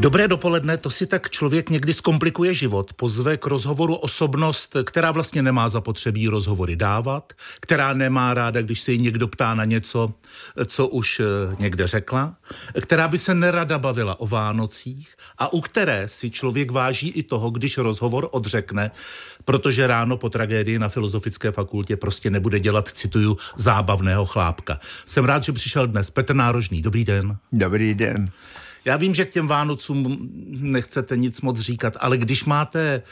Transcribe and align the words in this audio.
Dobré 0.00 0.28
dopoledne, 0.28 0.76
to 0.76 0.90
si 0.90 1.06
tak 1.06 1.30
člověk 1.30 1.70
někdy 1.70 1.94
zkomplikuje 1.94 2.54
život. 2.54 2.92
Pozve 2.92 3.36
k 3.36 3.46
rozhovoru 3.46 3.94
osobnost, 3.94 4.76
která 4.84 5.12
vlastně 5.12 5.42
nemá 5.42 5.68
zapotřebí 5.68 6.28
rozhovory 6.28 6.76
dávat, 6.76 7.32
která 7.60 7.94
nemá 7.94 8.34
ráda, 8.34 8.62
když 8.62 8.80
se 8.80 8.92
jí 8.92 8.98
někdo 8.98 9.28
ptá 9.28 9.54
na 9.54 9.64
něco, 9.64 10.12
co 10.66 10.88
už 10.88 11.20
eh, 11.20 11.56
někde 11.58 11.86
řekla, 11.86 12.36
která 12.80 13.08
by 13.08 13.18
se 13.18 13.34
nerada 13.34 13.78
bavila 13.78 14.20
o 14.20 14.26
Vánocích 14.26 15.14
a 15.38 15.52
u 15.52 15.60
které 15.60 16.08
si 16.08 16.30
člověk 16.30 16.70
váží 16.70 17.08
i 17.08 17.22
toho, 17.22 17.50
když 17.50 17.78
rozhovor 17.78 18.28
odřekne, 18.32 18.90
protože 19.44 19.86
ráno 19.86 20.16
po 20.16 20.30
tragédii 20.30 20.78
na 20.78 20.88
Filozofické 20.88 21.52
fakultě 21.52 21.96
prostě 21.96 22.30
nebude 22.30 22.60
dělat, 22.60 22.88
cituju, 22.88 23.36
zábavného 23.56 24.26
chlápka. 24.26 24.80
Jsem 25.06 25.24
rád, 25.24 25.42
že 25.42 25.52
přišel 25.52 25.86
dnes 25.86 26.10
Petr 26.10 26.34
Nárožný. 26.34 26.82
Dobrý 26.82 27.04
den. 27.04 27.36
Dobrý 27.52 27.94
den. 27.94 28.30
Já 28.86 28.96
vím, 28.96 29.14
že 29.14 29.24
k 29.24 29.30
těm 29.30 29.46
Vánocům 29.48 30.30
nechcete 30.46 31.16
nic 31.16 31.40
moc 31.40 31.60
říkat, 31.60 31.96
ale 32.00 32.18
když 32.18 32.44
máte 32.44 33.02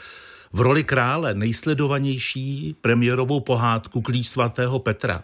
v 0.53 0.61
roli 0.61 0.83
krále 0.83 1.33
nejsledovanější 1.33 2.75
premiérovou 2.81 3.39
pohádku 3.39 4.01
Klíč 4.01 4.27
svatého 4.27 4.79
Petra, 4.79 5.21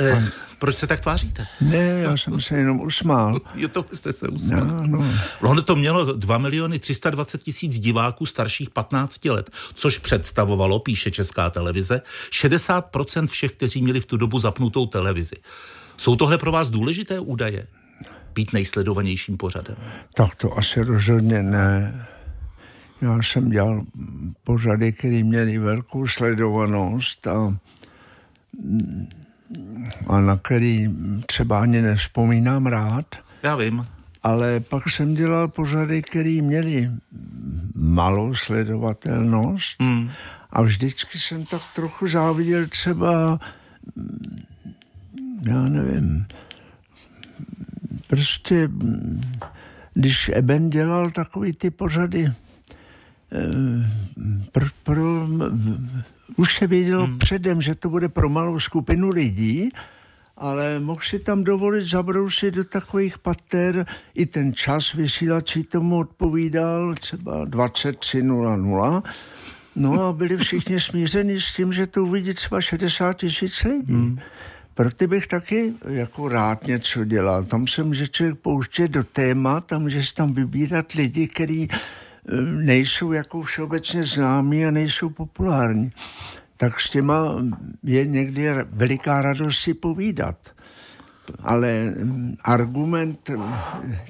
Eh, 0.00 0.28
proč 0.58 0.76
se 0.76 0.86
tak 0.86 1.00
tváříte? 1.00 1.46
Ne, 1.60 2.00
já 2.02 2.16
jsem 2.16 2.40
se 2.40 2.56
jenom 2.56 2.80
usmál. 2.80 3.40
Jo, 3.54 3.68
to 3.68 3.84
jste 3.92 4.12
se 4.12 4.28
usmál. 4.28 4.64
No, 4.64 4.86
no. 4.86 5.14
Ono 5.42 5.62
to 5.62 5.76
mělo 5.76 6.12
2 6.12 6.38
miliony 6.38 6.78
320 6.78 7.42
tisíc 7.42 7.78
diváků 7.78 8.26
starších 8.26 8.70
15 8.70 9.24
let, 9.24 9.50
což 9.74 9.98
představovalo, 9.98 10.78
píše 10.78 11.10
Česká 11.10 11.50
televize, 11.50 12.02
60% 12.30 13.26
všech, 13.26 13.52
kteří 13.52 13.82
měli 13.82 14.00
v 14.00 14.06
tu 14.06 14.16
dobu 14.16 14.38
zapnutou 14.38 14.86
televizi. 14.86 15.36
Jsou 15.96 16.16
tohle 16.16 16.38
pro 16.38 16.52
vás 16.52 16.70
důležité 16.70 17.20
údaje? 17.20 17.66
Být 18.40 18.52
nejsledovanějším 18.52 19.36
pořadem? 19.36 19.76
Tak 20.14 20.34
to 20.34 20.58
asi 20.58 20.82
rozhodně 20.82 21.42
ne. 21.42 22.06
Já 23.02 23.22
jsem 23.22 23.50
dělal 23.50 23.84
pořady, 24.44 24.92
které 24.92 25.22
měly 25.22 25.58
velkou 25.58 26.06
sledovanost 26.06 27.26
a, 27.26 27.56
a 30.06 30.20
na 30.20 30.36
který 30.36 30.88
třeba 31.26 31.60
ani 31.60 31.82
nevzpomínám 31.82 32.66
rád. 32.66 33.06
Já 33.42 33.56
vím. 33.56 33.86
Ale 34.22 34.60
pak 34.60 34.90
jsem 34.90 35.14
dělal 35.14 35.48
pořady, 35.48 36.02
které 36.02 36.42
měly 36.42 36.90
malou 37.74 38.34
sledovatelnost 38.34 39.80
Hmm. 39.80 40.10
a 40.50 40.62
vždycky 40.62 41.18
jsem 41.18 41.44
tak 41.44 41.62
trochu 41.74 42.08
záviděl 42.08 42.66
třeba, 42.66 43.38
já 45.42 45.62
nevím, 45.62 46.26
prostě, 48.10 48.68
mm, 48.68 49.20
když 49.94 50.30
Eben 50.34 50.70
dělal 50.70 51.10
takový 51.10 51.52
ty 51.52 51.70
pořady, 51.70 52.26
eh, 52.26 52.34
pro, 54.52 54.66
pro, 54.82 55.28
už 56.36 56.56
se 56.56 56.66
vědělo 56.66 57.06
hmm. 57.06 57.18
předem, 57.18 57.62
že 57.62 57.74
to 57.74 57.88
bude 57.88 58.08
pro 58.08 58.28
malou 58.28 58.60
skupinu 58.60 59.08
lidí, 59.08 59.68
ale 60.36 60.80
mohl 60.80 61.00
si 61.02 61.18
tam 61.18 61.44
dovolit 61.44 61.88
zabrousit 61.88 62.54
do 62.54 62.64
takových 62.64 63.18
pater, 63.18 63.86
i 64.14 64.26
ten 64.26 64.54
čas 64.54 64.92
vysílačí 64.92 65.64
tomu 65.64 65.98
odpovídal, 65.98 66.94
třeba 66.94 67.46
23.00, 67.46 69.02
no 69.76 70.02
a 70.02 70.12
byli 70.12 70.36
všichni 70.36 70.80
smířeni 70.80 71.40
s 71.40 71.52
tím, 71.52 71.72
že 71.72 71.86
to 71.86 72.04
uvidí 72.04 72.34
třeba 72.34 72.60
60 72.60 73.12
tisíc 73.12 73.64
lidí. 73.64 73.92
Hmm. 73.92 74.18
Proto 74.80 75.06
bych 75.06 75.26
taky 75.26 75.72
jako 75.88 76.28
rád 76.28 76.66
něco 76.66 77.04
dělal. 77.04 77.44
Tam 77.44 77.66
se 77.66 77.82
může 77.82 78.08
člověk 78.08 78.38
pouštět 78.38 78.88
do 78.88 79.04
témat 79.04 79.72
a 79.72 79.78
může 79.78 80.02
si 80.02 80.14
tam 80.14 80.32
vybírat 80.32 80.92
lidi, 80.92 81.28
kteří 81.28 81.68
eh, 81.70 81.76
nejsou 82.40 83.12
jako 83.12 83.42
všeobecně 83.42 84.04
známí 84.04 84.66
a 84.66 84.70
nejsou 84.70 85.10
populární. 85.10 85.92
Tak 86.56 86.80
s 86.80 86.90
těma 86.90 87.34
je 87.82 88.06
někdy 88.06 88.48
veliká 88.72 89.22
radost 89.22 89.58
si 89.58 89.74
povídat. 89.74 90.36
Ale 91.42 91.94
mm, 91.98 92.36
argument 92.44 93.28
mm, 93.28 93.54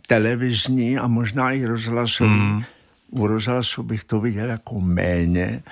televizní 0.06 0.98
a 0.98 1.06
možná 1.06 1.52
i 1.52 1.64
rozhlasový, 1.64 2.31
mm. 2.31 2.62
u 3.10 3.26
rozhlasu 3.26 3.82
bych 3.82 4.04
to 4.04 4.20
viděl 4.20 4.48
jako 4.48 4.81
méně, 4.81 5.62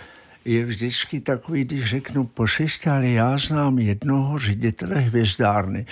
je 0.49 0.65
vždycky 0.65 1.21
takový, 1.21 1.65
když 1.65 1.85
řeknu, 1.85 2.25
pošešte, 2.25 2.91
ale 2.91 3.09
já 3.09 3.39
znám 3.39 3.79
jednoho 3.79 4.39
ředitele 4.39 5.01
hvězdárny. 5.01 5.87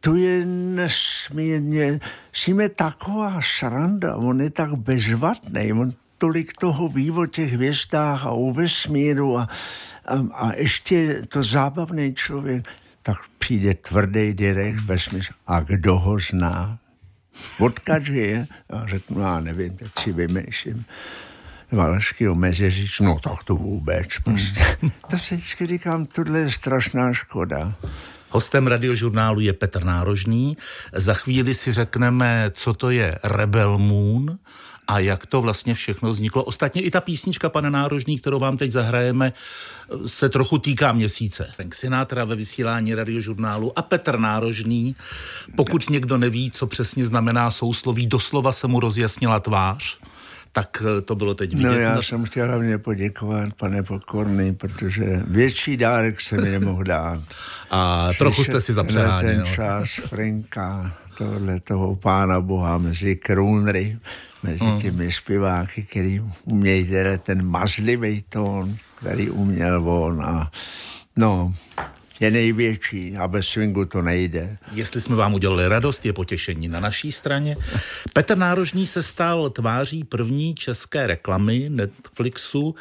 To 0.00 0.14
je 0.14 0.46
nesmírně, 0.46 2.00
s 2.32 2.46
ním 2.46 2.60
je 2.60 2.68
taková 2.68 3.40
sranda, 3.42 4.16
on 4.16 4.40
je 4.40 4.50
tak 4.50 4.74
bezvatný, 4.74 5.72
on 5.72 5.92
tolik 6.18 6.52
toho 6.60 6.88
ví 6.88 7.10
o 7.10 7.26
těch 7.26 7.52
hvězdách 7.52 8.26
a 8.26 8.30
o 8.30 8.52
vesmíru 8.52 9.38
a, 9.38 9.48
a, 10.06 10.14
a 10.34 10.52
ještě 10.54 11.22
to 11.28 11.42
zábavný 11.42 12.14
člověk, 12.14 12.68
tak 13.02 13.16
přijde 13.38 13.74
tvrdý 13.74 14.34
direkt 14.34 14.80
vesmír. 14.80 15.24
A 15.46 15.60
kdo 15.60 15.98
ho 15.98 16.18
zná? 16.18 16.78
Odkaď 17.58 18.08
je? 18.08 18.46
A 18.70 18.86
řeknu, 18.86 19.20
já 19.20 19.40
nevím, 19.40 19.76
teď 19.76 19.90
si 19.98 20.12
vymýšlím. 20.12 20.84
Valašského 21.72 22.34
mezeříč, 22.34 23.00
no 23.00 23.18
tak 23.22 23.44
to 23.44 23.54
vůbec. 23.54 24.08
Prostě. 24.24 24.76
Hmm. 24.80 24.90
to 25.10 25.18
si 25.18 25.36
vždycky 25.36 25.66
říkám, 25.66 26.06
tohle 26.06 26.38
je 26.38 26.50
strašná 26.50 27.12
škoda. 27.12 27.74
Hostem 28.30 28.66
radiožurnálu 28.66 29.40
je 29.40 29.52
Petr 29.52 29.84
Nárožný. 29.84 30.56
Za 30.92 31.14
chvíli 31.14 31.54
si 31.54 31.72
řekneme, 31.72 32.50
co 32.54 32.74
to 32.74 32.90
je 32.90 33.18
Rebel 33.24 33.78
Moon 33.78 34.38
a 34.88 34.98
jak 34.98 35.26
to 35.26 35.40
vlastně 35.40 35.74
všechno 35.74 36.10
vzniklo. 36.10 36.44
Ostatně 36.44 36.82
i 36.82 36.90
ta 36.90 37.00
písnička, 37.00 37.48
pane 37.48 37.70
Nárožný, 37.70 38.18
kterou 38.18 38.38
vám 38.38 38.56
teď 38.56 38.70
zahrajeme, 38.70 39.32
se 40.06 40.28
trochu 40.28 40.58
týká 40.58 40.92
měsíce. 40.92 41.52
Frank 41.56 41.74
Sinatra 41.74 42.24
ve 42.24 42.36
vysílání 42.36 42.94
radiožurnálu 42.94 43.78
a 43.78 43.82
Petr 43.82 44.18
Nárožný. 44.18 44.96
Pokud 45.56 45.90
někdo 45.90 46.18
neví, 46.18 46.50
co 46.50 46.66
přesně 46.66 47.04
znamená 47.04 47.50
sousloví, 47.50 48.06
doslova 48.06 48.52
se 48.52 48.66
mu 48.66 48.80
rozjasnila 48.80 49.40
tvář 49.40 49.98
tak 50.52 50.82
eh, 50.86 51.00
to 51.00 51.14
bylo 51.14 51.34
teď 51.34 51.50
vidět. 51.50 51.68
No 51.68 51.72
já 51.72 52.02
jsem 52.02 52.24
chtěl 52.24 52.46
hlavně 52.46 52.78
poděkovat, 52.78 53.54
pane 53.54 53.82
Pokorný, 53.82 54.54
protože 54.54 55.22
větší 55.26 55.76
dárek 55.76 56.20
se 56.20 56.36
mi 56.36 56.50
nemohl 56.50 56.84
dát. 56.84 57.20
A 57.70 58.04
Slyšet 58.04 58.18
trochu 58.18 58.44
jste 58.44 58.60
si 58.60 58.72
zapřeháněl. 58.72 59.34
ten 59.34 59.54
čas 59.54 59.90
Franka, 59.90 60.96
tohle 61.18 61.60
toho 61.60 61.96
pána 61.96 62.40
boha 62.40 62.78
mezi 62.78 63.16
krunry, 63.16 63.98
mezi 64.42 64.64
mm. 64.64 64.80
těmi 64.80 65.12
zpěváky, 65.12 65.82
který 65.82 66.20
umějí 66.44 66.84
teda 66.84 67.18
ten 67.18 67.46
mazlivý 67.46 68.24
tón, 68.28 68.76
který 68.94 69.30
uměl 69.30 69.90
on 69.90 70.22
a 70.22 70.50
no, 71.16 71.54
je 72.20 72.30
největší 72.30 73.16
a 73.16 73.28
bez 73.28 73.46
swingu 73.46 73.84
to 73.84 74.02
nejde. 74.02 74.58
Jestli 74.72 75.00
jsme 75.00 75.16
vám 75.16 75.34
udělali 75.34 75.68
radost, 75.68 76.06
je 76.06 76.12
potěšení 76.12 76.68
na 76.68 76.80
naší 76.80 77.12
straně. 77.12 77.56
Petr 78.12 78.38
Nárožný 78.38 78.86
se 78.86 79.02
stal 79.02 79.50
tváří 79.50 80.04
první 80.04 80.54
české 80.54 81.06
reklamy 81.06 81.66
Netflixu 81.68 82.74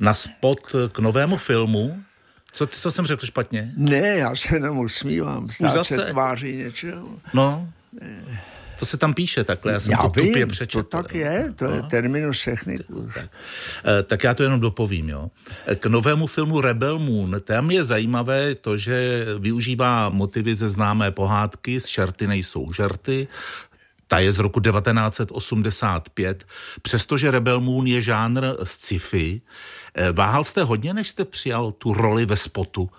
na 0.00 0.14
spot 0.14 0.60
k 0.92 0.98
novému 0.98 1.36
filmu. 1.36 2.02
Co, 2.52 2.66
co 2.66 2.90
jsem 2.90 3.06
řekl 3.06 3.26
špatně? 3.26 3.72
Ne, 3.76 3.98
já 3.98 4.36
se 4.36 4.56
jenom 4.56 4.78
usmívám. 4.78 5.50
Stát 5.50 5.86
se 5.86 6.04
tváří 6.04 6.56
něčeho. 6.56 7.08
No. 7.34 7.68
Ne. 8.00 8.40
To 8.78 8.86
se 8.86 8.96
tam 8.96 9.14
píše 9.14 9.44
takhle, 9.44 9.72
já 9.72 9.80
jsem 9.80 9.92
já 9.92 9.98
to 9.98 10.20
vím, 10.20 10.26
tupě 10.26 10.46
přečetl. 10.46 10.82
to 10.82 11.02
tak 11.02 11.14
je, 11.14 11.52
to 11.56 11.66
no. 11.66 11.74
je 11.74 11.82
terminus 11.82 12.44
technicus. 12.44 13.14
Tak. 13.14 13.30
tak 14.06 14.24
já 14.24 14.34
to 14.34 14.42
jenom 14.42 14.60
dopovím, 14.60 15.08
jo. 15.08 15.30
K 15.78 15.86
novému 15.86 16.26
filmu 16.26 16.60
Rebel 16.60 16.98
Moon, 16.98 17.40
tam 17.44 17.70
je 17.70 17.84
zajímavé 17.84 18.54
to, 18.54 18.76
že 18.76 19.26
využívá 19.38 20.08
motivy 20.08 20.54
ze 20.54 20.68
známé 20.68 21.10
pohádky, 21.10 21.80
z 21.80 21.86
šerty 21.86 22.26
nejsou 22.26 22.72
žerty, 22.72 23.28
ta 24.08 24.18
je 24.18 24.32
z 24.32 24.38
roku 24.38 24.60
1985. 24.60 26.44
Přestože 26.82 27.30
Rebel 27.30 27.60
Moon 27.60 27.86
je 27.86 28.00
žánr 28.00 28.44
sci-fi, 28.62 29.40
váhal 30.12 30.44
jste 30.44 30.62
hodně, 30.62 30.94
než 30.94 31.08
jste 31.08 31.24
přijal 31.24 31.72
tu 31.72 31.94
roli 31.94 32.26
ve 32.26 32.36
spotu? 32.36 32.90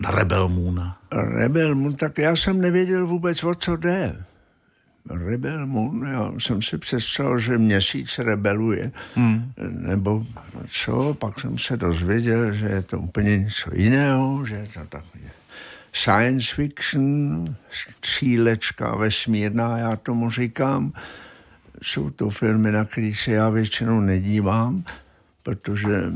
Na 0.00 0.10
Rebel 0.10 0.48
Moona? 0.48 0.98
Rebel 1.12 1.74
Moon, 1.74 1.94
tak 1.94 2.18
já 2.18 2.36
jsem 2.36 2.60
nevěděl 2.60 3.06
vůbec, 3.06 3.44
o 3.44 3.54
co 3.54 3.76
jde. 3.76 4.24
Rebel 5.10 5.66
Moon, 5.66 6.06
já 6.06 6.32
jsem 6.38 6.62
si 6.62 6.78
představil, 6.78 7.38
že 7.38 7.58
měsíc 7.58 8.18
rebeluje, 8.18 8.92
hmm. 9.14 9.52
nebo 9.70 10.26
co, 10.68 11.14
pak 11.14 11.40
jsem 11.40 11.58
se 11.58 11.76
dozvěděl, 11.76 12.52
že 12.52 12.66
je 12.66 12.82
to 12.82 12.98
úplně 12.98 13.38
něco 13.38 13.70
jiného, 13.74 14.46
že 14.46 14.54
je 14.54 14.68
to 14.74 14.80
takový 14.88 15.20
science 15.92 16.54
fiction, 16.54 17.44
střílečka 17.70 18.96
vesmírná, 18.96 19.78
já 19.78 19.96
tomu 19.96 20.30
říkám. 20.30 20.92
Jsou 21.82 22.10
to 22.10 22.30
filmy, 22.30 22.72
na 22.72 22.84
které 22.84 23.12
se 23.14 23.30
já 23.30 23.48
většinou 23.48 24.00
nedívám, 24.00 24.84
protože 25.42 26.12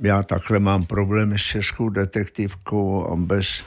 já 0.00 0.22
takhle 0.22 0.58
mám 0.58 0.86
problémy 0.86 1.38
s 1.38 1.42
českou 1.42 1.88
detektivkou 1.88 3.12
a 3.12 3.16
bez 3.16 3.62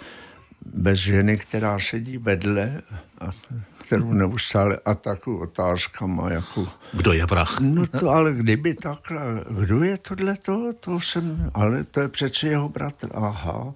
bez 0.65 0.99
ženy, 0.99 1.37
která 1.37 1.79
sedí 1.79 2.17
vedle 2.17 2.81
a 3.21 3.29
kterou 3.77 4.13
neustále 4.13 4.77
atakuju 4.85 5.37
otázkama 5.37 6.31
jako... 6.31 6.67
Kdo 6.93 7.13
je 7.13 7.25
vrah? 7.25 7.59
No 7.59 7.87
to 7.87 8.09
ale 8.09 8.33
kdyby 8.33 8.73
takhle, 8.73 9.43
kdo 9.49 9.83
je 9.83 9.97
tohle 9.97 10.37
to, 10.37 10.73
to 10.79 10.99
jsem, 10.99 11.51
ale 11.53 11.83
to 11.83 11.99
je 11.99 12.07
přece 12.07 12.47
jeho 12.47 12.69
bratr, 12.69 13.09
aha. 13.13 13.73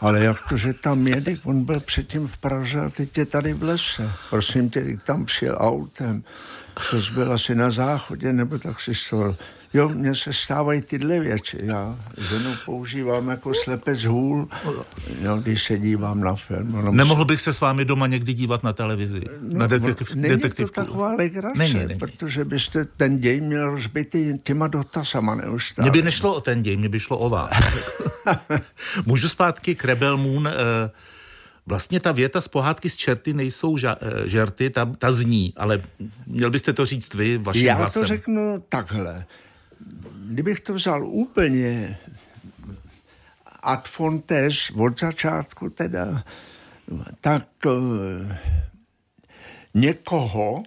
Ale 0.00 0.24
jak 0.24 0.36
to, 0.48 0.56
že 0.56 0.74
tam 0.74 1.06
jede, 1.06 1.36
on 1.44 1.64
byl 1.64 1.80
předtím 1.80 2.28
v 2.28 2.38
Praze 2.38 2.80
a 2.80 2.90
teď 2.90 3.18
je 3.18 3.26
tady 3.26 3.52
v 3.52 3.62
lese. 3.62 4.10
Prosím 4.30 4.70
tě, 4.70 4.98
tam 5.04 5.24
přijel 5.24 5.56
autem, 5.60 6.24
to 6.90 6.96
byl 7.14 7.32
asi 7.32 7.54
na 7.54 7.70
záchodě, 7.70 8.32
nebo 8.32 8.58
tak 8.58 8.80
si 8.80 8.92
to 9.10 9.36
Jo, 9.74 9.88
mně 9.88 10.14
se 10.14 10.32
stávají 10.32 10.82
tyhle 10.82 11.20
věci. 11.20 11.58
Já 11.62 11.98
ženu 12.30 12.50
používám 12.64 13.28
jako 13.28 13.54
slepec 13.54 14.04
hůl, 14.04 14.48
jo, 15.20 15.36
když 15.36 15.62
se 15.62 15.78
dívám 15.78 16.20
na 16.20 16.34
film. 16.34 16.74
Ono 16.74 16.92
Nemohl 16.92 17.24
bych 17.24 17.40
se 17.40 17.52
s 17.52 17.60
vámi 17.60 17.84
doma 17.84 18.06
někdy 18.06 18.34
dívat 18.34 18.62
na 18.62 18.72
televizi? 18.72 19.20
No, 19.40 19.58
na 19.58 19.66
detektiv, 19.66 20.14
není 20.14 20.36
detektivku? 20.36 20.74
to 20.74 20.80
taková 20.80 21.14
legrace, 21.14 21.58
není, 21.58 21.74
není. 21.74 21.98
protože 21.98 22.44
byste 22.44 22.84
ten 22.84 23.18
děj 23.18 23.40
měl 23.40 23.70
rozbitý 23.70 24.38
těma 24.42 24.68
dotazama 24.68 25.34
neustále. 25.34 25.84
Mně 25.90 25.90
by 25.90 26.02
nešlo 26.02 26.34
o 26.34 26.40
ten 26.40 26.62
děj, 26.62 26.76
mě 26.76 26.88
by 26.88 27.00
šlo 27.00 27.18
o 27.18 27.28
vás. 27.28 27.50
Můžu 29.06 29.28
zpátky 29.28 29.74
k 29.74 29.84
Rebel 29.84 30.16
Moon. 30.16 30.48
Eh, 30.48 30.90
vlastně 31.66 32.00
ta 32.00 32.12
věta 32.12 32.40
z 32.40 32.48
pohádky 32.48 32.90
z 32.90 32.96
čerty 32.96 33.32
nejsou 33.34 33.76
ža- 33.76 33.96
eh, 34.00 34.28
žerty, 34.28 34.70
ta, 34.70 34.84
ta 34.98 35.12
zní, 35.12 35.52
ale 35.56 35.82
měl 36.26 36.50
byste 36.50 36.72
to 36.72 36.84
říct 36.86 37.14
vy 37.14 37.38
vaším 37.38 37.66
Já 37.66 37.74
hlasem. 37.74 38.02
to 38.02 38.06
řeknu 38.06 38.64
takhle 38.68 39.24
kdybych 40.26 40.60
to 40.60 40.74
vzal 40.74 41.06
úplně 41.06 41.98
ad 43.62 43.88
fontes 43.88 44.70
od 44.76 45.00
začátku 45.00 45.70
teda, 45.70 46.24
tak 47.20 47.48
uh, 47.66 47.72
někoho, 49.74 50.62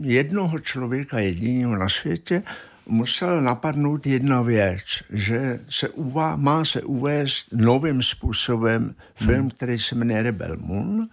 jednoho 0.00 0.58
člověka 0.58 1.18
jediného 1.18 1.76
na 1.76 1.88
světě, 1.88 2.42
musel 2.86 3.42
napadnout 3.42 4.06
jedna 4.06 4.42
věc, 4.42 4.84
že 5.10 5.60
se 5.70 5.88
uvá, 5.88 6.36
má 6.36 6.64
se 6.64 6.82
uvést 6.82 7.46
novým 7.52 8.02
způsobem 8.02 8.94
film, 9.14 9.40
hmm. 9.40 9.50
který 9.50 9.78
se 9.78 9.94
jmenuje 9.94 10.22
Rebel 10.22 10.56
Moon, 10.56 11.08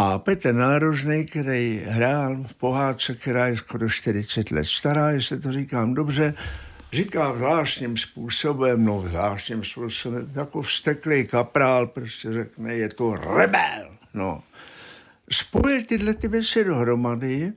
a 0.00 0.18
Petr 0.18 0.54
Nárožný, 0.54 1.26
který 1.26 1.82
hrál 1.86 2.44
v 2.46 2.54
pohádce, 2.54 3.14
která 3.14 3.46
je 3.46 3.56
skoro 3.56 3.88
40 3.88 4.50
let 4.50 4.64
stará, 4.64 5.10
jestli 5.10 5.40
to 5.40 5.52
říkám 5.52 5.94
dobře, 5.94 6.34
říká 6.92 7.34
zvláštním 7.36 7.96
způsobem, 7.96 8.84
no 8.84 9.04
zvláštním 9.08 9.64
způsobem, 9.64 10.32
jako 10.34 10.62
vsteklý 10.62 11.26
kaprál 11.26 11.86
prostě 11.86 12.32
řekne, 12.32 12.74
je 12.74 12.88
to 12.88 13.14
rebel. 13.14 13.90
No. 14.14 14.42
Spojil 15.30 15.82
tyhle 15.82 16.14
ty 16.14 16.28
věci 16.28 16.64
dohromady 16.64 17.52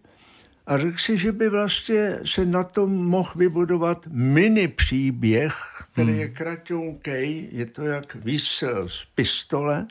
a 0.68 0.78
řekl 0.78 0.98
si, 0.98 1.18
že 1.18 1.32
by 1.32 1.50
vlastně 1.50 2.20
se 2.26 2.46
na 2.46 2.64
tom 2.64 2.92
mohl 3.06 3.32
vybudovat 3.36 4.08
mini 4.12 4.68
příběh, 4.68 5.54
který 5.94 6.12
hmm. 6.12 6.20
je 6.20 6.30
kraťonkej, 6.30 7.50
je 7.52 7.66
to 7.66 7.86
jak 7.86 8.16
výsel 8.16 8.90
z 8.90 9.06
pistole, 9.16 9.88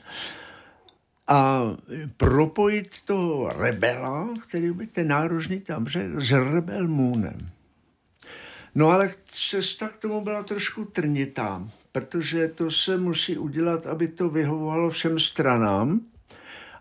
a 1.31 1.63
propojit 2.17 3.01
toho 3.05 3.49
rebela, 3.49 4.29
který 4.47 4.71
by 4.71 4.87
ten 4.87 5.07
nárožný 5.07 5.59
tam 5.59 5.87
řekl, 5.87 6.21
s 6.21 6.31
rebel 6.31 6.87
Moonem. 6.87 7.49
No 8.75 8.89
ale 8.89 9.09
cesta 9.29 9.87
k 9.87 9.97
tomu 9.97 10.21
byla 10.21 10.43
trošku 10.43 10.85
trnitá, 10.85 11.69
protože 11.91 12.47
to 12.47 12.71
se 12.71 12.97
musí 12.97 13.37
udělat, 13.37 13.87
aby 13.87 14.07
to 14.07 14.29
vyhovovalo 14.29 14.89
všem 14.89 15.19
stranám, 15.19 16.01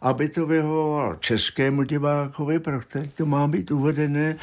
aby 0.00 0.29
to 0.29 0.47
vyhovovalo 0.47 1.17
českému 1.17 1.82
divákovi, 1.82 2.58
pro 2.58 2.81
který 2.81 3.08
to 3.08 3.26
má 3.26 3.49
být 3.49 3.70
uvedené, 3.70 4.37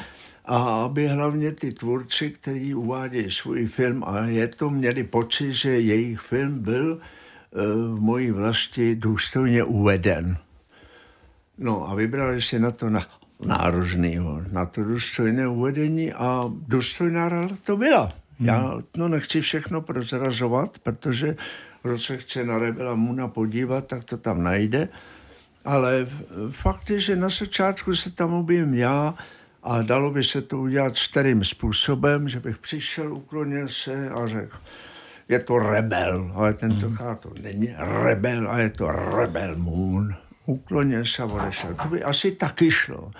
a 0.44 0.84
aby 0.84 1.08
hlavně 1.08 1.52
ty 1.52 1.72
tvůrci, 1.72 2.30
kteří 2.30 2.74
uvádějí 2.74 3.30
svůj 3.30 3.66
film 3.66 4.04
a 4.04 4.20
je 4.20 4.48
to, 4.48 4.70
měli 4.70 5.04
pocit, 5.04 5.52
že 5.52 5.80
jejich 5.80 6.20
film 6.20 6.58
byl 6.58 7.00
v 7.66 8.00
mojí 8.00 8.30
vlasti 8.30 8.96
důstojně 8.96 9.64
uveden. 9.64 10.36
No 11.58 11.90
a 11.90 11.94
vybrali 11.94 12.42
si 12.42 12.58
na 12.58 12.70
to 12.70 12.90
na, 12.90 13.00
nárožnýho, 13.46 14.42
na 14.52 14.66
to 14.66 14.84
důstojné 14.84 15.48
uvedení 15.48 16.12
a 16.12 16.44
důstojná 16.48 17.28
rada 17.28 17.56
to 17.64 17.76
byla. 17.76 18.02
Hmm. 18.38 18.48
Já 18.48 18.74
no 18.96 19.08
nechci 19.08 19.40
všechno 19.40 19.80
prozrazovat, 19.80 20.78
protože 20.78 21.36
kdo 21.82 21.98
se 21.98 22.16
chce 22.16 22.44
na 22.44 22.58
Rebela 22.58 22.94
Muna 22.94 23.28
podívat, 23.28 23.86
tak 23.86 24.04
to 24.04 24.16
tam 24.16 24.42
najde. 24.42 24.88
Ale 25.64 26.06
fakt 26.50 26.90
je, 26.90 27.00
že 27.00 27.16
na 27.16 27.28
začátku 27.28 27.94
se 27.94 28.10
tam 28.10 28.34
objevím 28.34 28.74
já 28.74 29.14
a 29.62 29.82
dalo 29.82 30.10
by 30.10 30.24
se 30.24 30.42
to 30.42 30.58
udělat 30.58 30.96
starým 30.96 31.44
způsobem, 31.44 32.28
že 32.28 32.40
bych 32.40 32.58
přišel, 32.58 33.14
uklonil 33.14 33.68
se 33.68 34.10
a 34.10 34.26
řekl, 34.26 34.56
je 35.28 35.38
to 35.38 35.58
rebel, 35.58 36.32
ale 36.34 36.54
tentokrát 36.54 37.20
to 37.20 37.32
není 37.42 37.74
rebel, 37.78 38.48
ale 38.48 38.62
je 38.62 38.70
to 38.70 38.86
rebel 38.90 39.56
moon. 39.56 40.16
Uklonil 40.46 41.04
se 41.04 41.22
a 41.22 41.26
odešel. 41.26 41.74
To 41.74 41.88
by 41.88 42.02
asi 42.02 42.32
taky 42.32 42.70
šlo. 42.70 43.10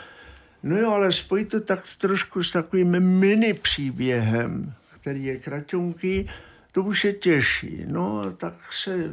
No 0.63 0.77
jo, 0.77 0.91
ale 0.91 1.13
spojit 1.13 1.49
to 1.49 1.61
tak 1.61 1.85
trošku 1.99 2.43
s 2.43 2.51
takovým 2.51 3.01
mini 3.01 3.55
příběhem, 3.55 4.73
který 5.01 5.25
je 5.25 5.37
kratonký, 5.37 6.31
to 6.73 6.83
už 6.83 7.05
je 7.05 7.13
těžší. 7.13 7.85
No, 7.87 8.33
tak 8.33 8.55
se 8.73 9.13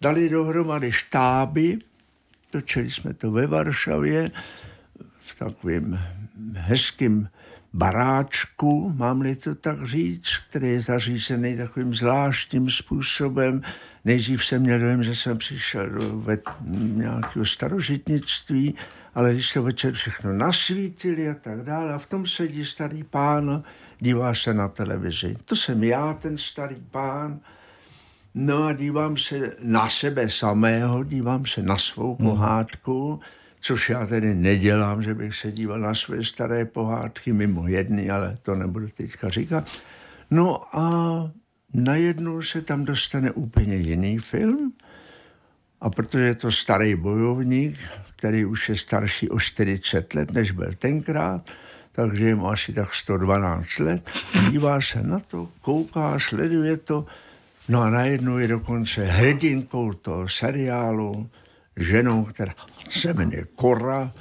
dali 0.00 0.28
dohromady 0.28 0.92
štáby, 0.92 1.78
točili 2.50 2.90
jsme 2.90 3.14
to 3.14 3.30
ve 3.30 3.46
Varšavě, 3.46 4.30
v 5.20 5.38
takovém 5.38 6.00
hezkým 6.54 7.28
baráčku, 7.72 8.92
mám-li 8.96 9.36
to 9.36 9.54
tak 9.54 9.86
říct, 9.86 10.30
který 10.48 10.68
je 10.68 10.80
zařízený 10.80 11.56
takovým 11.56 11.94
zvláštním 11.94 12.70
způsobem. 12.70 13.62
Nejdřív 14.04 14.44
jsem 14.44 14.62
měl 14.62 14.78
dojem, 14.78 15.02
že 15.02 15.14
jsem 15.14 15.38
přišel 15.38 15.90
do 15.90 16.22
nějakého 16.94 17.46
starožitnictví, 17.46 18.74
ale 19.14 19.32
když 19.32 19.50
se 19.50 19.60
večer 19.60 19.92
všechno 19.92 20.32
nasvítili 20.32 21.28
a 21.28 21.34
tak 21.34 21.62
dále, 21.62 21.94
a 21.94 21.98
v 21.98 22.06
tom 22.06 22.26
sedí 22.26 22.64
starý 22.64 23.04
pán, 23.04 23.62
dívá 23.98 24.34
se 24.34 24.54
na 24.54 24.68
televizi. 24.68 25.36
To 25.44 25.56
jsem 25.56 25.84
já, 25.84 26.14
ten 26.14 26.38
starý 26.38 26.76
pán, 26.90 27.40
No 28.34 28.64
a 28.64 28.72
dívám 28.72 29.16
se 29.16 29.56
na 29.62 29.88
sebe 29.88 30.30
samého, 30.30 31.04
dívám 31.04 31.46
se 31.46 31.62
na 31.62 31.76
svou 31.76 32.16
mhm. 32.18 32.28
pohádku, 32.28 33.10
hmm 33.10 33.20
což 33.60 33.90
já 33.90 34.06
tedy 34.06 34.34
nedělám, 34.34 35.02
že 35.02 35.14
bych 35.14 35.34
se 35.34 35.52
díval 35.52 35.78
na 35.78 35.94
své 35.94 36.24
staré 36.24 36.64
pohádky, 36.64 37.32
mimo 37.32 37.68
jedny, 37.68 38.10
ale 38.10 38.38
to 38.42 38.54
nebudu 38.54 38.88
teďka 38.88 39.28
říkat. 39.28 39.68
No 40.30 40.76
a 40.76 41.30
najednou 41.74 42.42
se 42.42 42.62
tam 42.62 42.84
dostane 42.84 43.32
úplně 43.32 43.76
jiný 43.76 44.18
film, 44.18 44.72
a 45.80 45.90
protože 45.90 46.24
je 46.24 46.34
to 46.34 46.52
starý 46.52 46.94
bojovník, 46.94 47.78
který 48.16 48.44
už 48.44 48.68
je 48.68 48.76
starší 48.76 49.28
o 49.28 49.40
40 49.40 50.14
let, 50.14 50.30
než 50.30 50.50
byl 50.50 50.74
tenkrát, 50.78 51.50
takže 51.92 52.24
je 52.24 52.34
mu 52.34 52.48
asi 52.48 52.72
tak 52.72 52.94
112 52.94 53.78
let, 53.78 54.10
dívá 54.50 54.80
se 54.80 55.02
na 55.02 55.20
to, 55.20 55.48
kouká, 55.60 56.18
sleduje 56.18 56.76
to, 56.76 57.06
no 57.68 57.80
a 57.80 57.90
najednou 57.90 58.38
je 58.38 58.48
dokonce 58.48 59.04
hrdinkou 59.04 59.92
toho 59.92 60.28
seriálu, 60.28 61.30
ženou, 61.80 62.24
která 62.24 62.54
se 62.90 63.14
jmenuje 63.14 63.44
Kora, 63.54 64.12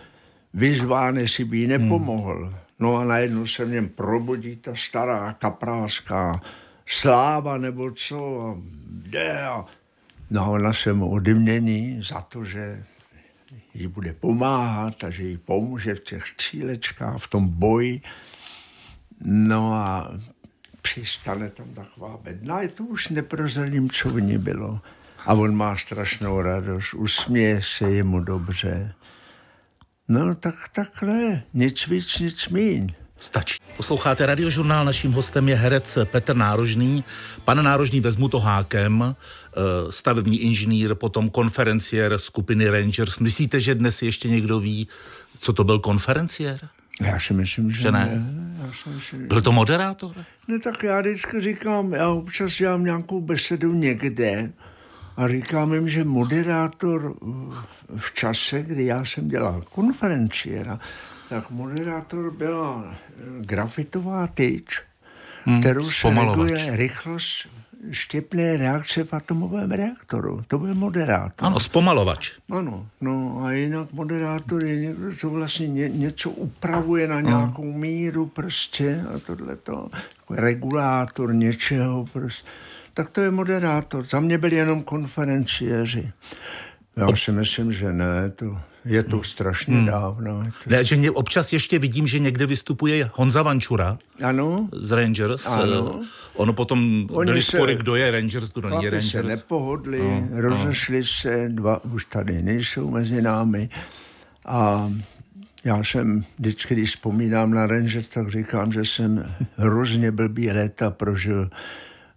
vyzván, 0.54 1.18
jestli 1.18 1.44
by 1.44 1.58
jí 1.58 1.68
nepomohl. 1.68 2.46
Hmm. 2.46 2.56
No 2.80 2.98
a 2.98 3.04
najednou 3.04 3.48
se 3.48 3.66
v 3.66 3.70
něm 3.70 3.90
probudí 3.90 4.56
ta 4.56 4.76
stará 4.76 5.34
kaprálská 5.34 6.42
sláva 6.86 7.58
nebo 7.58 7.92
co 7.92 8.42
a 8.42 8.58
jde 8.90 9.42
a 9.46 9.66
no 10.32 10.42
a 10.42 10.48
ona 10.48 10.74
se 10.74 10.94
mu 10.94 11.12
odmění 11.12 12.04
za 12.04 12.22
to, 12.22 12.46
že 12.46 12.84
jí 13.74 13.88
bude 13.88 14.14
pomáhat 14.14 15.04
a 15.04 15.10
že 15.10 15.24
jí 15.24 15.38
pomůže 15.38 15.96
v 15.96 16.00
těch 16.00 16.28
střílečkách, 16.28 17.18
v 17.18 17.28
tom 17.28 17.50
boji. 17.50 18.02
No 19.22 19.74
a 19.74 20.12
přistane 20.82 21.50
tam 21.50 21.68
taková 21.74 22.18
bedna, 22.24 22.62
je 22.62 22.68
to 22.68 22.84
už 22.84 23.10
neprozradím, 23.10 23.90
co 23.90 24.10
v 24.10 24.22
ní 24.22 24.38
bylo. 24.38 24.82
A 25.26 25.34
on 25.34 25.56
má 25.56 25.78
strašnou 25.78 26.42
radost, 26.42 26.94
usměje 26.94 27.62
se 27.64 27.92
jemu 27.92 28.20
dobře. 28.20 28.94
No 30.08 30.36
tak 30.36 30.56
takhle, 30.74 31.42
nic 31.54 31.88
víc, 31.88 32.20
nic 32.20 32.50
míň. 32.50 32.94
Stačí. 33.20 33.60
Posloucháte 33.78 34.26
radiožurnál, 34.26 34.86
naším 34.86 35.12
hostem 35.12 35.50
je 35.50 35.56
herec 35.56 35.98
Petr 36.04 36.36
Nárožný. 36.36 37.04
Pan 37.46 37.64
Nárožný 37.64 38.02
vezmu 38.02 38.30
to 38.30 38.40
hákem, 38.40 39.04
eh, 39.04 39.92
stavební 39.92 40.42
inženýr, 40.42 40.96
potom 40.96 41.30
konferenciér 41.30 42.18
skupiny 42.18 42.70
Rangers. 42.70 43.20
Myslíte, 43.20 43.62
že 43.62 43.76
dnes 43.76 44.02
ještě 44.02 44.30
někdo 44.30 44.60
ví, 44.60 44.88
co 45.40 45.54
to 45.54 45.64
byl 45.64 45.80
konferenciér? 45.80 46.60
Já 47.02 47.20
si 47.20 47.34
myslím, 47.34 47.72
že, 47.72 47.82
že 47.82 47.92
ne. 47.92 48.06
ne. 48.06 48.66
Já 48.66 48.74
si 48.74 48.90
myslím, 48.90 49.28
byl 49.28 49.42
to 49.42 49.52
moderátor? 49.52 50.16
Ne, 50.48 50.60
tak 50.60 50.84
já 50.84 51.02
vždycky 51.02 51.42
říkám, 51.42 51.94
já 51.94 52.10
občas 52.10 52.58
dělám 52.58 52.84
nějakou 52.84 53.22
besedu 53.22 53.74
někde, 53.74 54.52
A 55.20 55.28
říkám 55.28 55.74
jim, 55.74 55.90
že 55.90 56.04
moderátor 56.04 57.16
v 57.98 58.14
čase, 58.14 58.64
kdy 58.64 58.86
já 58.86 59.06
jsem 59.06 59.28
dělal 59.28 59.64
konferenciéra, 59.72 60.80
tak 61.30 61.50
moderátor 61.50 62.32
byla 62.32 62.96
grafitová 63.40 64.28
tyč, 64.28 64.82
hmm, 65.46 65.60
kterou 65.60 65.90
se 65.90 66.10
reguluje 66.10 66.76
rychlost 66.76 67.48
štěpné 67.92 68.58
reakce 68.58 69.04
v 69.04 69.14
atomovém 69.14 69.72
reaktoru. 69.72 70.44
To 70.48 70.60
byl 70.60 70.76
moderátor. 70.76 71.48
Ano, 71.48 71.60
zpomalovač. 71.60 72.32
Ano, 72.50 72.88
no 73.02 73.44
a 73.44 73.52
jinak 73.52 73.92
moderátor 73.92 74.64
je 74.64 74.76
někdo, 74.76 75.16
co 75.16 75.30
vlastně 75.30 75.68
ně, 75.68 75.90
něco 75.90 76.30
upravuje 76.30 77.08
na 77.08 77.22
nějakou 77.22 77.72
míru 77.72 78.26
prostě 78.26 79.06
a 79.16 79.20
tohle 79.20 79.56
to, 79.56 79.90
regulátor 80.30 81.36
něčeho 81.36 82.06
prostě. 82.14 82.48
Tak 83.00 83.10
to 83.10 83.22
je 83.22 83.32
moderátor. 83.32 84.06
Za 84.06 84.20
mě 84.20 84.38
byli 84.38 84.56
jenom 84.56 84.84
konferenciéři. 84.84 86.12
Já 86.96 87.08
si 87.16 87.32
myslím, 87.32 87.72
že 87.72 87.94
ne, 87.94 88.30
to 88.36 88.58
je 88.86 89.04
to 89.04 89.24
strašně 89.24 89.76
hmm. 89.76 89.86
dávno. 89.86 90.44
To... 90.64 90.70
Ne, 90.70 90.86
že 90.86 91.12
občas 91.12 91.54
ještě 91.54 91.80
vidím, 91.80 92.08
že 92.08 92.20
někde 92.20 92.46
vystupuje 92.46 93.10
Honza 93.14 93.42
Vančura 93.42 93.98
ano. 94.24 94.70
z 94.72 94.92
Rangers. 94.92 95.48
Ano. 95.48 96.02
Ono 96.34 96.54
potom 96.54 97.08
Oni 97.12 97.32
byly 97.32 97.44
spory, 97.44 97.76
kdo 97.76 97.96
je 97.96 98.12
Rangers, 98.12 98.52
kdo 98.54 98.70
není 98.70 98.90
Rangers. 98.90 99.12
se 99.12 99.24
nepohodli, 99.24 100.00
no, 100.00 100.28
no. 100.32 100.42
rozešli 100.42 101.00
no. 101.00 101.06
se, 101.06 101.50
dva 101.50 101.84
už 101.84 102.06
tady 102.06 102.42
nejsou 102.42 102.90
mezi 102.90 103.22
námi. 103.22 103.70
A 104.46 104.90
já 105.64 105.84
jsem 105.84 106.26
vždycky, 106.40 106.76
když 106.76 106.90
vzpomínám 106.90 107.52
na 107.52 107.68
Rangers, 107.68 108.08
tak 108.08 108.32
říkám, 108.32 108.72
že 108.72 108.86
jsem 108.86 109.36
hrozně 109.58 110.12
blbý 110.12 110.52
léta 110.52 110.92
prožil 110.92 111.50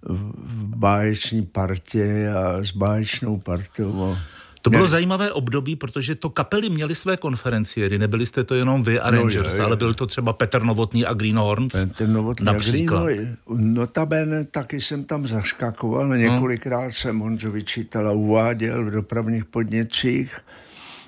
v 0.02 0.76
báječní 0.76 1.46
partě 1.46 2.28
a 2.28 2.64
s 2.64 2.70
báječnou 2.70 3.38
partou. 3.38 4.16
To 4.62 4.70
bylo 4.70 4.86
zajímavé 4.86 5.32
období, 5.32 5.76
protože 5.76 6.14
to 6.14 6.30
kapely 6.30 6.70
měly 6.70 6.94
své 6.94 7.16
konferenciéry, 7.16 7.98
nebyli 7.98 8.26
jste 8.26 8.44
to 8.44 8.54
jenom 8.54 8.82
vy 8.82 9.00
a 9.00 9.10
no, 9.10 9.18
Rangers, 9.18 9.52
je, 9.52 9.58
je. 9.58 9.64
ale 9.64 9.76
byl 9.76 9.94
to 9.94 10.06
třeba 10.06 10.32
Petr 10.32 10.62
Novotný 10.62 11.06
a 11.06 11.14
Greenhorns. 11.14 11.72
Petr 11.72 12.08
Novotný 12.08 12.46
například. 12.46 13.02
a 13.02 13.04
Green, 13.04 13.36
notabene 13.48 14.44
taky 14.44 14.80
jsem 14.80 15.04
tam 15.04 15.26
zaškakoval, 15.26 16.08
no. 16.08 16.14
několikrát 16.14 16.94
jsem 16.94 17.18
Honzo 17.18 17.50
vyčítal 17.50 18.08
a 18.08 18.12
uváděl 18.12 18.84
v 18.84 18.90
dopravních 18.90 19.44
podnicích. 19.44 20.38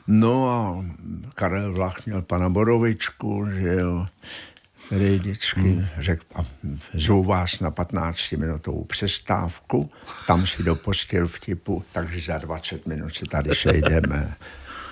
No 0.07 0.51
a 0.51 0.85
Karel 1.35 1.73
Vlach 1.73 2.07
měl 2.07 2.23
pana 2.23 2.49
Borovičku, 2.49 3.47
že 3.55 3.75
jo 3.81 4.07
vždycky 4.91 5.61
hmm. 5.61 5.87
řekl, 5.99 6.25
zvu 6.95 7.25
vás 7.25 7.61
na 7.61 7.71
15-minutovou 7.71 8.85
přestávku, 8.85 9.91
tam 10.27 10.47
si 10.47 10.63
dopustil 10.63 11.29
vtipu, 11.29 11.85
takže 11.93 12.21
za 12.21 12.39
20 12.39 12.87
minut 12.87 13.15
se 13.15 13.27
tady 13.27 13.55
sejdeme. 13.55 14.37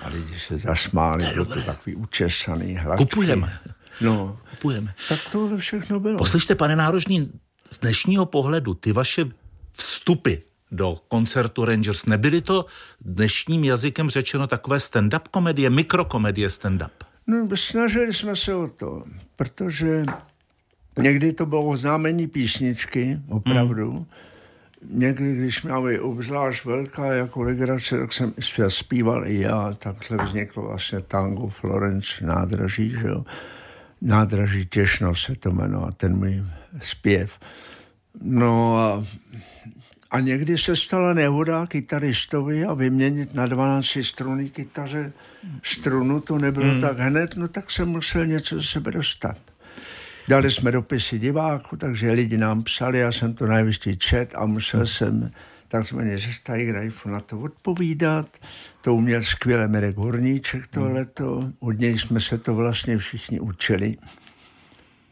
A 0.01 0.09
lidi 0.09 0.39
se 0.47 0.57
zasmáli, 0.57 1.33
byl 1.33 1.45
to 1.45 1.61
takový 1.61 1.95
učesaný, 1.95 2.75
hladký. 2.75 3.05
Kupujeme. 3.05 3.59
No, 4.01 4.39
Kupujeme. 4.49 4.93
Tak 5.09 5.19
tohle 5.31 5.57
všechno 5.57 5.99
bylo. 5.99 6.17
Poslyšte, 6.17 6.55
pane 6.55 6.75
Nárožní, 6.75 7.31
z 7.71 7.79
dnešního 7.79 8.25
pohledu, 8.25 8.73
ty 8.73 8.91
vaše 8.91 9.25
vstupy 9.73 10.33
do 10.71 10.97
koncertu 11.07 11.65
Rangers, 11.65 12.05
nebyly 12.05 12.41
to 12.41 12.65
dnešním 13.01 13.63
jazykem 13.63 14.09
řečeno 14.09 14.47
takové 14.47 14.77
stand-up 14.77 15.27
komedie, 15.31 15.69
mikrokomedie 15.69 16.47
stand-up? 16.47 17.12
No, 17.27 17.47
snažili 17.55 18.13
jsme 18.13 18.35
se 18.35 18.55
o 18.55 18.67
to, 18.67 19.03
protože 19.35 20.03
někdy 20.97 21.33
to 21.33 21.45
bylo 21.45 21.77
známení 21.77 22.27
písničky, 22.27 23.19
opravdu. 23.29 23.91
Hmm. 23.91 24.05
Někdy, 24.89 25.35
když 25.35 25.63
měla 25.63 25.81
obzvlášť 26.01 26.65
velká 26.65 27.13
jako 27.13 27.41
legrace, 27.41 27.99
tak 27.99 28.13
jsem 28.13 28.33
zpíval 28.67 29.27
i 29.27 29.39
já. 29.39 29.73
Takhle 29.73 30.25
vzniklo 30.25 30.63
vlastně 30.63 31.01
tango 31.01 31.47
Florence 31.47 32.25
nádraží, 32.25 32.89
že 32.89 33.07
jo. 33.07 33.25
Nádraží 34.01 34.65
Těšnov 34.65 35.19
se 35.19 35.35
to 35.35 35.51
jmenuje, 35.51 35.91
ten 35.97 36.17
můj 36.17 36.43
zpěv. 36.79 37.39
No 38.21 38.77
a 38.77 39.05
a 40.13 40.19
někdy 40.19 40.57
se 40.57 40.75
stala 40.75 41.13
nehoda 41.13 41.65
kytaristovi 41.65 42.65
a 42.65 42.73
vyměnit 42.73 43.33
na 43.33 43.45
12 43.45 43.97
struny 44.01 44.49
kytaře 44.49 45.13
strunu, 45.63 46.19
to 46.19 46.37
nebylo 46.37 46.71
hmm. 46.71 46.81
tak 46.81 46.99
hned, 46.99 47.35
no 47.35 47.47
tak 47.47 47.71
jsem 47.71 47.89
musel 47.89 48.25
něco 48.25 48.55
ze 48.55 48.67
sebe 48.67 48.91
dostat. 48.91 49.37
Dali 50.27 50.51
jsme 50.51 50.71
dopisy 50.71 51.19
diváků, 51.19 51.77
takže 51.77 52.11
lidi 52.11 52.37
nám 52.37 52.63
psali, 52.63 52.99
já 52.99 53.11
jsem 53.11 53.33
to 53.33 53.45
najvyšší 53.45 53.97
čet 53.97 54.33
a 54.35 54.45
musel 54.45 54.79
hmm. 54.79 54.87
jsem 54.87 55.31
takzvaně 55.67 56.17
ze 56.17 56.33
Steigrajfu 56.33 57.09
na 57.09 57.19
to 57.19 57.39
odpovídat. 57.39 58.27
To 58.81 58.95
uměl 58.95 59.23
skvěle 59.23 59.67
Mirek 59.67 59.97
Horníček 59.97 60.67
tohleto, 60.67 61.51
od 61.59 61.79
něj 61.79 61.99
jsme 61.99 62.21
se 62.21 62.37
to 62.37 62.55
vlastně 62.55 62.97
všichni 62.97 63.39
učili 63.39 63.97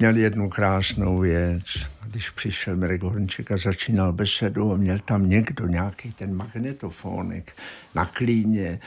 měl 0.01 0.17
jednu 0.17 0.49
krásnou 0.49 1.19
věc. 1.19 1.63
Když 2.05 2.29
přišel 2.29 2.75
Mirek 2.75 3.01
Hornček 3.01 3.51
a 3.51 3.57
začínal 3.57 4.13
besedu 4.13 4.73
a 4.73 4.77
měl 4.77 4.99
tam 4.99 5.29
někdo 5.29 5.67
nějaký 5.67 6.11
ten 6.11 6.35
magnetofónek 6.35 7.55
na 7.95 8.05
klíně 8.05 8.79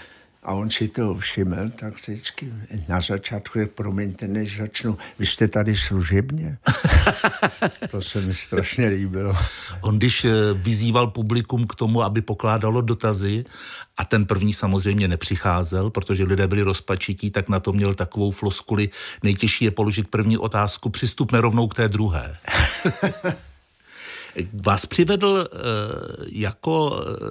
a 0.45 0.53
on 0.53 0.71
si 0.71 0.89
to 0.89 1.15
všiml, 1.15 1.71
tak 1.71 1.95
vždycky 1.95 2.53
na 2.89 3.01
začátku 3.01 3.59
je, 3.59 3.67
promiňte, 3.67 4.29
než 4.29 4.57
začnu, 4.57 4.99
vy 5.19 5.27
jste 5.27 5.49
tady 5.49 5.77
služebně? 5.77 6.59
to 7.91 8.01
se 8.01 8.21
mi 8.21 8.35
strašně 8.35 8.89
líbilo. 8.89 9.37
On 9.81 9.99
když 9.99 10.25
eh, 10.25 10.31
vyzýval 10.55 11.07
publikum 11.07 11.67
k 11.67 11.75
tomu, 11.75 12.03
aby 12.03 12.23
pokládalo 12.23 12.81
dotazy 12.81 13.45
a 13.97 14.05
ten 14.05 14.27
první 14.27 14.53
samozřejmě 14.53 15.09
nepřicházel, 15.09 15.91
protože 15.91 16.25
lidé 16.25 16.47
byli 16.47 16.63
rozpačití, 16.63 17.31
tak 17.31 17.49
na 17.49 17.61
to 17.61 17.73
měl 17.73 17.95
takovou 17.95 18.31
floskuli. 18.31 18.89
Nejtěžší 19.23 19.65
je 19.65 19.71
položit 19.71 20.09
první 20.09 20.39
otázku, 20.39 20.91
přistupme 20.91 21.41
rovnou 21.41 21.69
k 21.69 21.75
té 21.75 21.89
druhé. 21.89 22.37
Vás 24.53 24.87
přivedl 24.87 25.27
uh, 25.27 26.27
jako 26.33 26.91
uh, 26.91 27.31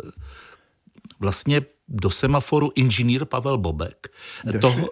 vlastně 1.20 1.62
do 1.88 2.10
semaforu 2.10 2.72
inženýr 2.76 3.26
Pavel 3.26 3.58
Bobek. 3.58 4.08
Do 4.46 4.60
Toho... 4.60 4.90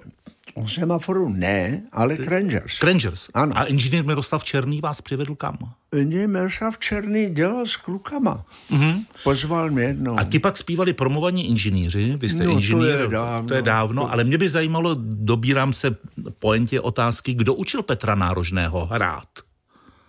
O 0.55 0.67
semaforu 0.67 1.29
ne, 1.29 1.83
ale 1.91 2.17
k 2.17 2.27
Rangers. 2.27 2.83
Rangers. 2.83 3.29
Ano. 3.33 3.57
A 3.57 3.63
inženýr 3.63 4.05
Miroslav 4.05 4.43
Černý 4.43 4.81
vás 4.81 5.01
přivedl 5.01 5.35
kam? 5.35 5.57
Inženýr 5.95 6.27
Miroslav 6.27 6.77
Černý 6.77 7.29
dělal 7.29 7.65
s 7.65 7.75
klukama. 7.75 8.45
Mm-hmm. 8.71 9.05
Pozval 9.23 9.69
mě 9.71 9.83
jednou. 9.83 10.19
A 10.19 10.23
ti 10.23 10.39
pak 10.39 10.57
zpívali 10.57 10.93
promovaní 10.93 11.49
inženýři, 11.49 12.17
vy 12.17 12.29
jste 12.29 12.43
no, 12.43 12.51
inženýr, 12.51 12.95
to 12.95 13.01
je 13.01 13.07
dávno. 13.07 13.47
To 13.47 13.53
je 13.53 13.61
dávno 13.61 14.01
to... 14.03 14.11
ale 14.11 14.23
mě 14.23 14.37
by 14.37 14.49
zajímalo, 14.49 14.95
dobírám 15.03 15.73
se 15.73 15.95
pointě 16.39 16.81
otázky, 16.81 17.33
kdo 17.33 17.53
učil 17.53 17.83
Petra 17.83 18.15
Nárožného 18.15 18.85
hrát? 18.85 19.29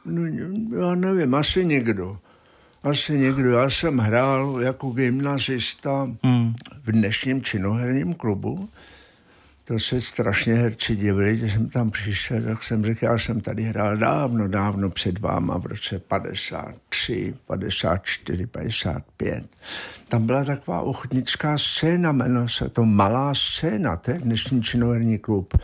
No, 0.05 0.23
já 0.87 0.95
nevím, 0.95 1.35
asi 1.35 1.65
někdo 1.65 2.19
asi 2.83 3.19
někdo. 3.19 3.51
Já 3.51 3.71
jsem 3.71 3.99
hrál 3.99 4.59
jako 4.61 4.91
gymnazista 4.91 6.09
hmm. 6.23 6.55
v 6.85 6.93
dnešním 6.93 7.43
činoherním 7.43 8.15
klubu. 8.15 8.69
To 9.65 9.79
se 9.79 10.01
strašně 10.01 10.55
herči 10.55 10.97
divili, 10.97 11.39
že 11.39 11.51
jsem 11.51 11.69
tam 11.69 11.91
přišel, 11.91 12.43
tak 12.43 12.63
jsem 12.63 12.85
řekl, 12.85 13.05
já 13.05 13.19
jsem 13.19 13.41
tady 13.41 13.63
hrál 13.63 13.97
dávno, 13.97 14.49
dávno 14.49 14.91
před 14.91 15.19
váma 15.19 15.59
v 15.59 15.67
roce 15.67 15.99
53, 15.99 17.35
54, 17.47 18.47
55. 18.47 19.45
Tam 20.09 20.27
byla 20.27 20.45
taková 20.45 20.81
ochotnická 20.81 21.59
scéna, 21.59 22.13
jmenuje 22.13 22.49
se 22.49 22.69
to 22.69 22.85
Malá 22.85 23.35
scéna, 23.35 23.97
to 23.97 24.11
je 24.11 24.19
dnešní 24.19 24.63
činoherní 24.63 25.19
klub. 25.19 25.59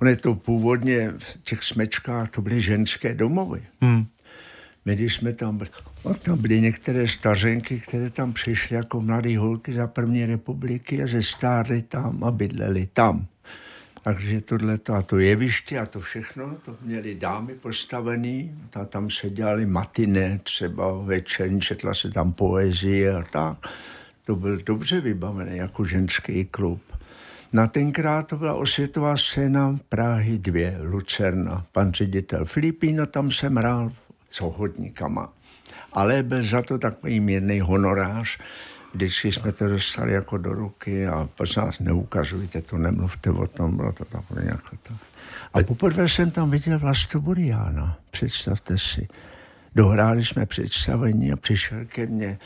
On 0.00 0.08
je 0.08 0.16
to 0.16 0.34
původně 0.34 1.12
v 1.18 1.38
těch 1.42 1.64
smečkách, 1.64 2.30
to 2.30 2.42
byly 2.42 2.62
ženské 2.62 3.14
domovy. 3.14 3.62
Hmm. 3.80 4.06
My, 4.84 4.96
když 4.96 5.14
jsme 5.14 5.32
tam 5.32 5.58
byli, 5.58 5.70
no, 6.04 6.14
tam 6.14 6.38
byly 6.38 6.60
některé 6.60 7.08
stařenky, 7.08 7.80
které 7.80 8.10
tam 8.10 8.32
přišly 8.32 8.76
jako 8.76 9.00
mladé 9.00 9.38
holky 9.38 9.72
za 9.72 9.86
první 9.86 10.26
republiky 10.26 11.02
a 11.02 11.06
ze 11.06 11.22
stárly 11.22 11.82
tam 11.82 12.24
a 12.24 12.30
bydleli 12.30 12.88
tam. 12.92 13.26
Takže 14.04 14.40
tohle 14.40 14.78
a 14.94 15.02
to 15.02 15.18
jeviště 15.18 15.78
a 15.78 15.86
to 15.86 16.00
všechno, 16.00 16.56
to 16.64 16.76
měly 16.82 17.14
dámy 17.14 17.54
postavený, 17.54 18.54
a 18.74 18.84
tam 18.84 19.10
se 19.10 19.30
dělali 19.30 19.66
matiné 19.66 20.40
třeba 20.42 20.92
večer, 20.92 21.50
četla 21.60 21.94
se 21.94 22.10
tam 22.10 22.32
poezie 22.32 23.14
a 23.14 23.22
tak. 23.22 23.58
To 24.24 24.36
byl 24.36 24.56
dobře 24.56 25.00
vybavený 25.00 25.56
jako 25.56 25.84
ženský 25.84 26.44
klub. 26.44 26.82
Na 27.52 27.66
tenkrát 27.66 28.26
to 28.26 28.36
byla 28.36 28.54
osvětová 28.54 29.16
scéna 29.16 29.78
Prahy 29.88 30.38
2, 30.38 30.70
Lucerna. 30.82 31.66
Pan 31.72 31.92
ředitel 31.92 32.44
Filipíno, 32.44 33.06
tam 33.06 33.30
jsem 33.30 33.56
hrál 33.56 33.92
s 34.30 34.40
ohodníkama. 34.40 35.32
Ale 35.92 36.22
byl 36.22 36.44
za 36.44 36.62
to 36.62 36.78
takový 36.78 37.20
mírný 37.20 37.60
honorář. 37.60 38.38
Vždycky 38.94 39.32
jsme 39.32 39.52
to 39.52 39.68
dostali 39.68 40.12
jako 40.12 40.38
do 40.38 40.52
ruky 40.52 41.06
a 41.06 41.28
prosím 41.34 41.62
vás, 41.62 41.78
neukazujte 41.78 42.62
to, 42.62 42.78
nemluvte 42.78 43.30
o 43.30 43.46
tom, 43.46 43.76
bylo 43.76 43.92
to 43.92 44.04
takové 44.04 44.42
nějaké 44.42 44.76
to. 44.82 44.94
A 45.54 45.62
poprvé 45.62 46.08
jsem 46.08 46.30
tam 46.30 46.50
viděl 46.50 46.78
Vlasto 46.78 47.20
Buriana, 47.20 47.98
představte 48.10 48.78
si. 48.78 49.08
Dohráli 49.74 50.24
jsme 50.24 50.46
představení 50.46 51.32
a 51.32 51.36
přišel 51.36 51.84
ke 51.84 52.06
mně 52.06 52.38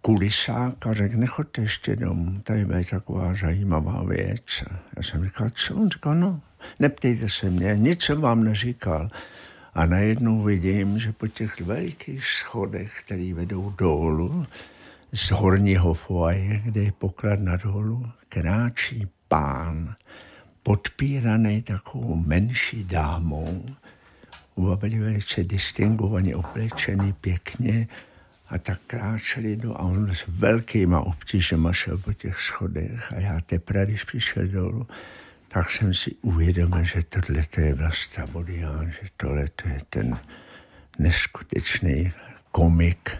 kulisák 0.00 0.86
a 0.86 0.94
řekl, 0.94 1.16
nechoďte 1.16 1.62
ještě 1.62 1.96
domů, 1.96 2.40
tady 2.42 2.66
je 2.76 2.84
taková 2.90 3.34
zajímavá 3.34 4.04
věc. 4.04 4.64
Já 4.96 5.02
jsem 5.02 5.24
říkal, 5.24 5.50
co? 5.54 5.74
On 5.74 5.90
říkal, 5.90 6.14
no, 6.14 6.40
neptejte 6.80 7.28
se 7.28 7.50
mě, 7.50 7.76
nic 7.76 8.02
jsem 8.02 8.20
vám 8.20 8.44
neříkal. 8.44 9.10
A 9.74 9.86
najednou 9.86 10.42
vidím, 10.42 10.98
že 10.98 11.12
po 11.12 11.28
těch 11.28 11.60
velikých 11.60 12.26
schodech, 12.26 13.02
které 13.04 13.34
vedou 13.34 13.70
dolů, 13.70 14.46
z 15.12 15.30
horního 15.30 15.94
foaje, 15.94 16.60
kde 16.64 16.82
je 16.82 16.92
poklad 16.92 17.40
na 17.40 17.56
dolů, 17.56 18.06
kráčí 18.28 19.06
pán, 19.28 19.94
podpíraný 20.62 21.62
takovou 21.62 22.16
menší 22.16 22.84
dámou, 22.84 23.66
oba 24.54 24.76
byli 24.76 24.98
velice 24.98 25.44
distingovaně 25.44 26.36
oblečený 26.36 27.12
pěkně 27.12 27.88
a 28.48 28.58
tak 28.58 28.80
kráčeli 28.86 29.56
do, 29.56 29.74
a 29.74 29.78
on 29.78 30.14
s 30.14 30.24
velkýma 30.28 31.00
obtížema 31.00 31.72
šel 31.72 31.98
po 31.98 32.12
těch 32.12 32.40
schodech. 32.40 33.12
A 33.12 33.20
já 33.20 33.40
teprve, 33.40 33.86
když 33.86 34.04
přišel 34.04 34.46
dolů, 34.46 34.86
tak 35.54 35.70
jsem 35.70 35.94
si 35.94 36.14
uvědomil, 36.22 36.84
že 36.84 37.02
tohle 37.02 37.44
je 37.56 37.74
Vlasta 37.74 38.26
Bodián, 38.26 38.90
že 38.90 39.08
tohle 39.16 39.40
je 39.42 39.80
ten 39.90 40.18
neskutečný 40.98 42.12
komik, 42.50 43.10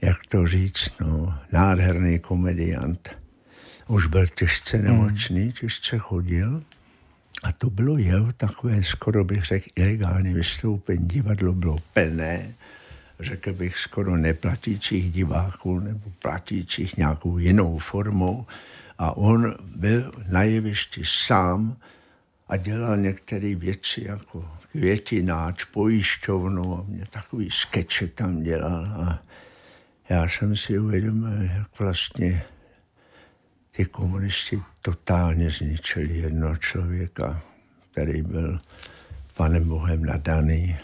jak 0.00 0.26
to 0.28 0.46
říct, 0.46 0.90
no, 1.00 1.38
nádherný 1.52 2.18
komediant. 2.18 3.16
Už 3.88 4.06
byl 4.06 4.26
těžce 4.26 4.76
hmm. 4.76 4.86
nemocný, 4.86 5.42
hmm. 5.42 5.52
těžce 5.52 5.98
chodil. 5.98 6.62
A 7.42 7.52
to 7.52 7.70
bylo 7.70 7.98
jeho 7.98 8.32
takové, 8.32 8.82
skoro 8.82 9.24
bych 9.24 9.44
řekl, 9.44 9.66
ilegální 9.76 10.34
vystoupení. 10.34 11.08
Divadlo 11.08 11.52
bylo 11.52 11.76
plné, 11.92 12.54
řekl 13.20 13.52
bych, 13.52 13.78
skoro 13.78 14.16
neplatících 14.16 15.12
diváků 15.12 15.80
nebo 15.80 16.12
platících 16.18 16.96
nějakou 16.96 17.38
jinou 17.38 17.78
formou. 17.78 18.46
A 19.00 19.16
on 19.16 19.54
byl 19.76 20.12
na 20.28 20.42
jevišti 20.42 21.02
sám 21.04 21.76
a 22.48 22.56
dělal 22.56 22.96
některé 22.96 23.54
věci 23.54 24.04
jako 24.04 24.48
květináč, 24.72 25.64
pojišťovnu 25.64 26.78
a 26.78 26.84
mě 26.88 27.04
takový 27.10 27.50
skeče 27.50 28.08
tam 28.08 28.42
dělal. 28.42 28.84
A 28.84 29.22
já 30.08 30.28
jsem 30.28 30.56
si 30.56 30.78
uvědomil, 30.78 31.42
jak 31.42 31.78
vlastně 31.78 32.42
ty 33.70 33.84
komunisti 33.84 34.62
totálně 34.82 35.50
zničili 35.50 36.18
jednoho 36.18 36.56
člověka, 36.56 37.42
který 37.92 38.22
byl 38.22 38.60
panem 39.36 39.68
Bohem 39.68 40.04
nadaný, 40.04 40.76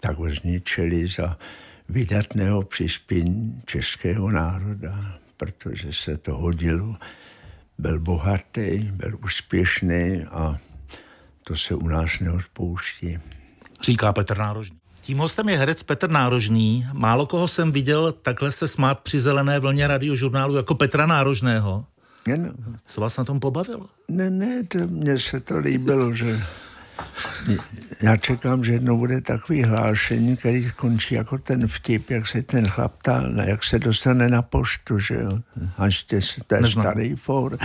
tak 0.00 0.16
ho 0.16 0.30
zničili 0.30 1.06
za 1.06 1.38
vydatného 1.88 2.62
přispění 2.62 3.62
českého 3.66 4.30
národa, 4.30 5.18
protože 5.36 5.92
se 5.92 6.16
to 6.16 6.36
hodilo. 6.36 6.96
Byl 7.78 8.00
bohatý, 8.00 8.90
byl 8.92 9.18
úspěšný 9.24 10.24
a 10.30 10.58
to 11.44 11.56
se 11.56 11.74
u 11.74 11.88
nás 11.88 12.20
neodpouští. 12.20 13.18
Říká 13.82 14.12
Petr 14.12 14.38
Nárožný. 14.38 14.76
Tím 15.00 15.18
hostem 15.18 15.48
je 15.48 15.58
herec 15.58 15.82
Petr 15.82 16.10
Nárožný. 16.10 16.86
Málo 16.92 17.26
koho 17.26 17.48
jsem 17.48 17.72
viděl 17.72 18.12
takhle 18.12 18.52
se 18.52 18.68
smát 18.68 19.00
při 19.00 19.20
zelené 19.20 19.58
vlně 19.58 19.88
radiožurnálu 19.88 20.56
jako 20.56 20.74
Petra 20.74 21.06
Nárožného. 21.06 21.84
Co 22.84 23.00
vás 23.00 23.16
na 23.16 23.24
tom 23.24 23.40
pobavilo? 23.40 23.86
Ne, 24.08 24.30
ne, 24.30 24.64
to, 24.64 24.78
mně 24.86 25.18
se 25.18 25.40
to 25.40 25.58
líbilo, 25.58 26.14
že 26.14 26.42
já 28.00 28.16
čekám, 28.16 28.64
že 28.64 28.72
jednou 28.72 28.98
bude 28.98 29.20
takový 29.20 29.62
hlášení, 29.62 30.36
který 30.36 30.70
končí 30.70 31.14
jako 31.14 31.38
ten 31.38 31.68
vtip, 31.68 32.10
jak 32.10 32.26
se 32.26 32.42
ten 32.42 32.68
chlap 32.68 33.02
ta, 33.02 33.22
jak 33.44 33.64
se 33.64 33.78
dostane 33.78 34.28
na 34.28 34.42
poštu, 34.42 34.98
že 34.98 35.14
jo, 35.14 35.38
až 35.78 36.02
to 36.02 36.14
je 36.14 36.22
starý 36.66 37.16
for. 37.16 37.58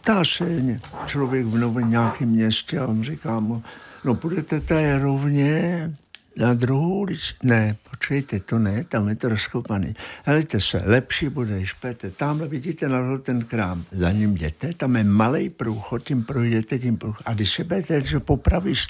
Tá 0.00 0.24
se 0.24 0.80
člověk 1.06 1.46
v 1.46 1.58
novém 1.58 1.90
nějakém 1.90 2.28
městě 2.28 2.78
a 2.78 2.86
on 2.86 3.04
říká 3.04 3.40
mu, 3.40 3.62
no 4.04 4.14
půjdete 4.14 4.60
tady 4.60 4.98
rovně, 4.98 5.90
na 6.36 6.54
druhou 6.54 6.94
ulici. 6.94 7.34
Ne, 7.42 7.76
počkejte, 7.90 8.40
to 8.40 8.58
ne, 8.58 8.84
tam 8.84 9.08
je 9.08 9.14
to 9.14 9.28
rozkopaný. 9.28 9.96
Helejte 10.24 10.60
se, 10.60 10.82
lepší 10.84 11.28
bude, 11.28 11.56
když 11.56 11.72
půjdete. 11.72 12.10
Tamhle 12.10 12.48
vidíte 12.48 12.88
na 12.88 13.18
ten 13.18 13.44
krám, 13.44 13.84
za 13.92 14.12
ním 14.12 14.36
jděte, 14.36 14.74
tam 14.74 14.96
je 14.96 15.04
malý 15.04 15.50
průchod, 15.50 16.02
tím 16.02 16.24
projdete 16.24 16.78
tím 16.78 16.96
průchod. 16.96 17.22
A 17.26 17.34
když 17.34 17.52
se 17.52 17.64
budete, 17.64 18.00
že 18.00 18.20
popravíš, 18.20 18.88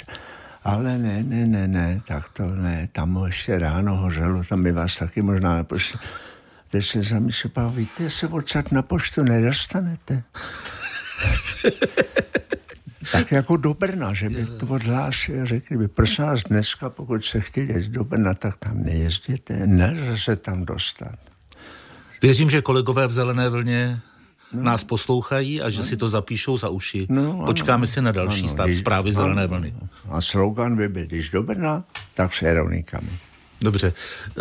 ale 0.64 0.98
ne, 0.98 1.22
ne, 1.22 1.46
ne, 1.46 1.68
ne, 1.68 2.00
tak 2.08 2.28
to 2.28 2.46
ne, 2.46 2.88
tam 2.92 3.22
ještě 3.26 3.58
ráno 3.58 3.96
hořelo, 3.96 4.44
tam 4.44 4.62
by 4.62 4.72
vás 4.72 4.96
taky 4.96 5.22
možná 5.22 5.56
nepošli. 5.56 5.98
Teď 6.70 6.86
se 6.86 7.02
zamyslí, 7.02 7.50
víte, 7.70 8.10
se 8.10 8.28
odsaď 8.28 8.70
na 8.70 8.82
poštu 8.82 9.22
nedostanete. 9.22 10.22
tak 13.12 13.32
jako 13.32 13.56
do 13.56 13.74
Brna, 13.74 14.14
že 14.14 14.28
by 14.28 14.46
to 14.46 14.66
odhlásil, 14.66 15.46
řekli 15.46 15.76
by, 15.76 15.88
prosím 15.88 16.24
vás, 16.24 16.42
dneska, 16.42 16.90
pokud 16.90 17.24
se 17.24 17.40
chtěli 17.40 17.72
jezdit 17.72 17.92
do 17.92 18.04
Brna, 18.04 18.34
tak 18.34 18.56
tam 18.56 18.82
nejezděte, 18.82 19.66
nelze 19.66 20.18
se 20.18 20.36
tam 20.36 20.64
dostat. 20.64 21.18
Věřím, 22.22 22.50
že 22.50 22.62
kolegové 22.62 23.06
v 23.06 23.12
Zelené 23.12 23.48
vlně 23.48 24.00
no. 24.52 24.62
nás 24.62 24.84
poslouchají 24.84 25.62
a 25.62 25.70
že 25.70 25.78
no. 25.78 25.84
si 25.84 25.96
to 25.96 26.08
zapíšou 26.08 26.58
za 26.58 26.68
uši. 26.68 27.06
No, 27.10 27.42
Počkáme 27.46 27.80
ano, 27.80 27.86
si 27.86 28.02
na 28.02 28.12
další 28.12 28.40
ano, 28.40 28.48
stav 28.48 28.70
zprávy 28.74 29.10
ano, 29.10 29.22
Zelené 29.22 29.46
vlny. 29.46 29.74
A 30.08 30.20
slogan 30.20 30.76
by 30.76 30.88
byl, 30.88 31.06
když 31.06 31.30
do 31.30 31.42
Brna, 31.42 31.84
tak 32.14 32.34
s 32.34 32.42
Jeronikami. 32.42 33.10
Dobře, 33.62 33.92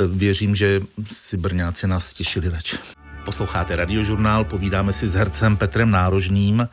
věřím, 0.08 0.56
že 0.56 0.82
si 1.06 1.38
Brňáci 1.38 1.88
nás 1.88 2.14
těšili 2.14 2.50
radši. 2.50 2.78
Posloucháte 3.26 3.76
radiožurnál, 3.76 4.44
povídáme 4.44 4.94
si 4.94 5.08
s 5.08 5.14
hercem 5.14 5.58
Petrem 5.58 5.92
Nárožným. 5.92 6.68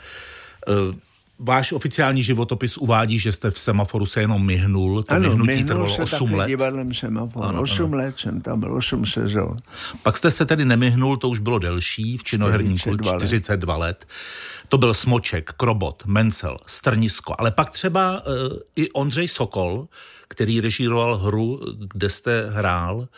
Váš 1.45 1.73
oficiální 1.73 2.23
životopis 2.23 2.79
uvádí, 2.79 3.19
že 3.19 3.33
jste 3.33 3.51
v 3.51 3.59
semaforu 3.59 4.07
se 4.07 4.21
jenom 4.21 4.47
myhnul. 4.47 5.03
To 5.03 5.15
ano, 5.15 5.29
myhnutí 5.29 5.65
trvalo 5.65 5.95
se 5.95 6.03
8 6.03 6.35
let. 6.35 6.47
divadlem 6.47 6.95
semaforu. 6.95 7.45
Ano, 7.45 7.63
8 7.63 7.85
ano. 7.85 7.97
let 7.97 8.19
jsem 8.19 8.41
tam 8.41 8.61
byl, 8.61 8.75
8 8.75 9.07
sezon. 9.07 9.57
Pak 10.03 10.17
jste 10.17 10.31
se 10.31 10.47
tedy 10.47 10.65
nemyhnul, 10.65 11.17
to 11.17 11.29
už 11.29 11.39
bylo 11.39 11.59
delší, 11.59 12.19
v 12.19 12.25
činoherním 12.25 12.79
42 12.79 13.13
let. 13.13 13.21
42 13.27 13.77
let. 13.77 14.07
To 14.69 14.79
byl 14.79 14.95
Smoček, 14.95 15.53
Krobot, 15.53 16.03
Mencel, 16.07 16.57
Strnisko, 16.67 17.35
ale 17.39 17.51
pak 17.51 17.71
třeba 17.71 18.27
uh, 18.27 18.33
i 18.77 18.91
Ondřej 18.91 19.29
Sokol, 19.29 19.87
který 20.29 20.61
režíroval 20.61 21.17
hru, 21.17 21.61
kde 21.93 22.11
jste 22.11 22.51
hrál. 22.51 23.09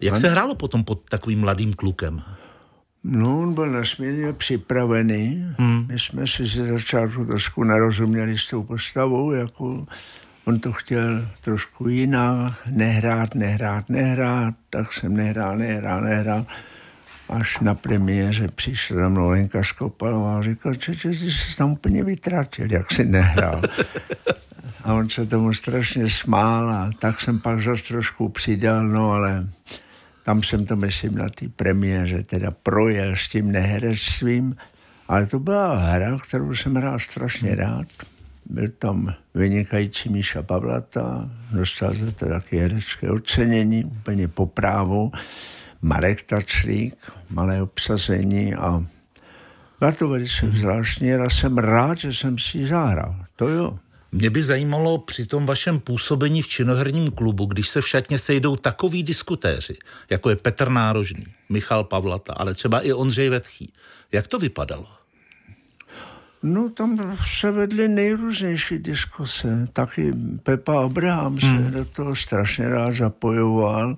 Jak 0.00 0.14
ano. 0.14 0.20
se 0.20 0.28
hrálo 0.28 0.54
potom 0.54 0.84
pod 0.84 1.00
takovým 1.08 1.40
mladým 1.40 1.74
klukem? 1.74 2.22
No, 3.04 3.40
on 3.40 3.54
byl 3.54 3.70
nesmírně 3.70 4.32
připravený. 4.32 5.46
Hmm. 5.58 5.86
My 5.88 5.98
jsme 5.98 6.26
si 6.26 6.44
ze 6.44 6.66
začátku 6.66 7.24
trošku 7.24 7.64
nerozuměli 7.64 8.38
s 8.38 8.48
tou 8.48 8.62
postavou, 8.62 9.32
jako 9.32 9.86
on 10.44 10.60
to 10.60 10.72
chtěl 10.72 11.28
trošku 11.40 11.88
jinak, 11.88 12.52
nehrát, 12.66 13.34
nehrát, 13.34 13.88
nehrát, 13.88 14.54
tak 14.70 14.92
jsem 14.92 15.16
nehrál, 15.16 15.58
nehrál, 15.58 16.00
nehrál. 16.00 16.46
Až 17.28 17.58
na 17.60 17.74
premiéře 17.74 18.48
přišla 18.54 18.96
za 18.96 19.08
mnou 19.08 19.28
Lenka 19.28 19.62
Skopalová 19.62 20.38
a 20.38 20.42
říkal, 20.42 20.72
že, 20.80 20.94
že 20.94 21.08
jsi 21.14 21.30
se 21.30 21.56
tam 21.56 21.72
úplně 21.72 22.04
vytratil, 22.04 22.72
jak 22.72 22.92
si 22.92 23.04
nehrál. 23.04 23.62
A 24.84 24.94
on 24.94 25.10
se 25.10 25.26
tomu 25.26 25.52
strašně 25.52 26.10
smál 26.10 26.70
a 26.70 26.90
tak 26.98 27.20
jsem 27.20 27.38
pak 27.38 27.62
zase 27.62 27.82
trošku 27.88 28.28
přidal, 28.28 28.88
no 28.88 29.12
ale 29.12 29.48
tam 30.22 30.42
jsem 30.42 30.66
to, 30.66 30.76
myslím, 30.76 31.14
na 31.14 31.28
té 31.28 31.48
premiéře 31.48 32.22
teda 32.22 32.50
projel 32.50 33.16
s 33.16 33.28
tím 33.28 33.52
neherectvím, 33.52 34.56
ale 35.08 35.26
to 35.26 35.38
byla 35.38 35.76
hra, 35.76 36.18
kterou 36.18 36.54
jsem 36.54 36.74
hrál 36.74 36.98
strašně 36.98 37.54
rád. 37.54 37.86
Byl 38.46 38.68
tam 38.78 39.14
vynikající 39.34 40.08
Míša 40.08 40.42
Pavlata, 40.42 41.30
dostal 41.52 41.94
za 41.94 42.10
to 42.10 42.28
taky 42.28 42.58
herecké 42.58 43.10
ocenění, 43.10 43.84
úplně 43.84 44.28
po 44.28 44.46
právu. 44.46 45.12
Marek 45.82 46.22
Tačlík, 46.22 47.12
malé 47.30 47.62
obsazení 47.62 48.54
a 48.54 48.84
byla 49.78 49.92
to 49.92 50.08
velice 50.08 50.50
zvláštní 50.50 51.10
jsem 51.28 51.58
rád, 51.58 51.98
že 51.98 52.12
jsem 52.12 52.38
si 52.38 52.66
zahrál. 52.66 53.16
To 53.36 53.48
jo. 53.48 53.78
Mě 54.12 54.30
by 54.30 54.42
zajímalo 54.42 54.98
při 54.98 55.26
tom 55.26 55.46
vašem 55.46 55.80
působení 55.80 56.42
v 56.42 56.48
činoherním 56.48 57.10
klubu, 57.10 57.46
když 57.46 57.68
se 57.68 57.80
v 57.80 57.88
šatně 57.88 58.18
sejdou 58.18 58.56
takový 58.56 59.02
diskutéři, 59.02 59.76
jako 60.10 60.30
je 60.30 60.36
Petr 60.36 60.68
Nárožný, 60.68 61.24
Michal 61.48 61.84
Pavlata, 61.84 62.32
ale 62.32 62.54
třeba 62.54 62.80
i 62.80 62.92
Ondřej 62.92 63.28
Vetchý. 63.28 63.72
Jak 64.12 64.26
to 64.26 64.38
vypadalo? 64.38 64.86
No 66.42 66.68
tam 66.68 67.16
se 67.38 67.50
vedly 67.50 67.88
nejrůznější 67.88 68.78
diskuse. 68.78 69.68
Taky 69.72 70.12
Pepa 70.42 70.84
Abraham 70.84 71.40
se 71.40 71.46
hmm. 71.46 71.70
do 71.70 71.84
toho 71.84 72.16
strašně 72.16 72.68
rád 72.68 72.94
zapojoval. 72.94 73.96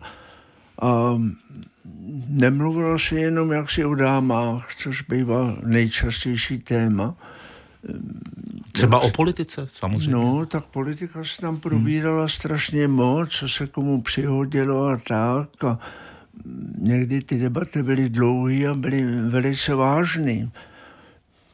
A 0.82 1.20
nemluvilo 2.28 2.98
se 2.98 3.14
jenom 3.14 3.52
jaksi 3.52 3.84
o 3.84 3.94
dámách, 3.94 4.68
což 4.78 5.02
bývá 5.02 5.56
nejčastější 5.62 6.58
téma 6.58 7.14
Třeba 8.82 9.00
o 9.00 9.10
politice, 9.10 9.68
samozřejmě. 9.72 10.12
No, 10.12 10.46
tak 10.46 10.64
politika 10.64 11.24
se 11.24 11.40
tam 11.40 11.60
probírala 11.60 12.18
hmm. 12.18 12.28
strašně 12.28 12.88
moc, 12.88 13.30
co 13.30 13.48
se 13.48 13.66
komu 13.66 14.02
přihodilo 14.02 14.86
a 14.86 14.96
tak. 14.96 15.64
A 15.64 15.78
někdy 16.78 17.22
ty 17.22 17.38
debaty 17.38 17.82
byly 17.82 18.08
dlouhé 18.08 18.66
a 18.66 18.74
byly 18.74 19.04
velice 19.28 19.74
vážné. 19.74 20.48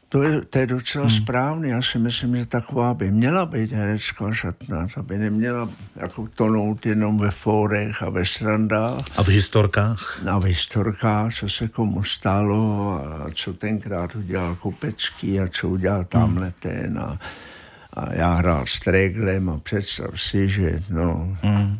To 0.09 0.23
je, 0.23 0.41
to 0.41 0.59
je 0.59 0.67
docela 0.67 1.05
hmm. 1.05 1.17
správný. 1.17 1.69
Já 1.69 1.81
si 1.81 1.99
myslím, 1.99 2.35
že 2.35 2.45
taková 2.45 2.93
by 2.93 3.11
měla 3.11 3.45
být 3.45 3.71
herecká 3.71 4.33
šatna, 4.33 4.87
aby 4.97 5.17
neměla 5.17 5.69
jako 5.95 6.27
tonout 6.35 6.85
jenom 6.85 7.17
ve 7.17 7.31
fórech 7.31 8.03
a 8.03 8.09
ve 8.09 8.25
srandách. 8.25 9.01
A 9.15 9.23
v 9.23 9.27
historkách? 9.27 10.21
A 10.29 10.39
v 10.39 10.43
historkách, 10.43 11.33
co 11.33 11.49
se 11.49 11.67
komu 11.67 12.03
stalo 12.03 12.91
a 12.93 13.29
co 13.33 13.53
tenkrát 13.53 14.15
udělal 14.15 14.55
Kopecký 14.55 15.39
a 15.39 15.47
co 15.47 15.69
udělal 15.69 16.03
tamhle 16.03 16.45
hmm. 16.45 16.53
ten 16.59 16.99
a, 16.99 17.19
a 17.93 18.13
já 18.13 18.33
hrál 18.33 18.65
s 18.65 18.79
Treglem 18.79 19.49
a 19.49 19.57
představ 19.57 20.21
si, 20.21 20.49
že 20.49 20.83
no... 20.89 21.37
Hmm. 21.41 21.79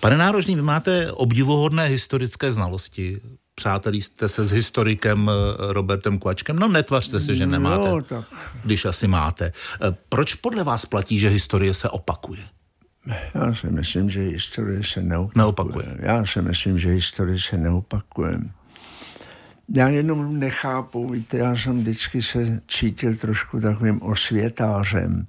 Pane 0.00 0.16
Nárožný, 0.16 0.56
vy 0.56 0.62
máte 0.62 1.12
obdivuhodné 1.12 1.86
historické 1.86 2.50
znalosti 2.50 3.20
přátelí 3.58 4.02
jste 4.02 4.28
se 4.28 4.44
s 4.44 4.50
historikem 4.50 5.30
eh, 5.30 5.72
Robertem 5.72 6.18
Kvačkem? 6.18 6.56
No 6.56 6.68
netvařte 6.68 7.20
se, 7.20 7.36
že 7.36 7.46
nemáte, 7.46 7.90
no, 7.90 8.02
tak. 8.02 8.24
když 8.64 8.84
asi 8.84 9.08
máte. 9.08 9.44
Eh, 9.46 9.96
proč 10.08 10.34
podle 10.34 10.64
vás 10.64 10.86
platí, 10.86 11.18
že 11.18 11.28
historie 11.28 11.74
se 11.74 11.88
opakuje? 11.88 12.40
Já 13.34 13.54
si 13.54 13.66
myslím, 13.66 14.10
že 14.10 14.20
historie 14.20 14.84
se 14.84 15.02
neopakuje. 15.02 15.38
neopakuje. 15.38 15.96
Já 16.00 16.26
si 16.26 16.42
myslím, 16.42 16.78
že 16.78 16.88
historie 16.88 17.38
se 17.40 17.58
neopakuje. 17.58 18.40
Já 19.74 19.88
jenom 19.88 20.38
nechápu, 20.38 21.08
víte, 21.08 21.38
já 21.38 21.56
jsem 21.56 21.80
vždycky 21.80 22.22
se 22.22 22.60
cítil 22.68 23.16
trošku 23.16 23.60
takovým 23.60 24.02
osvětářem. 24.02 25.26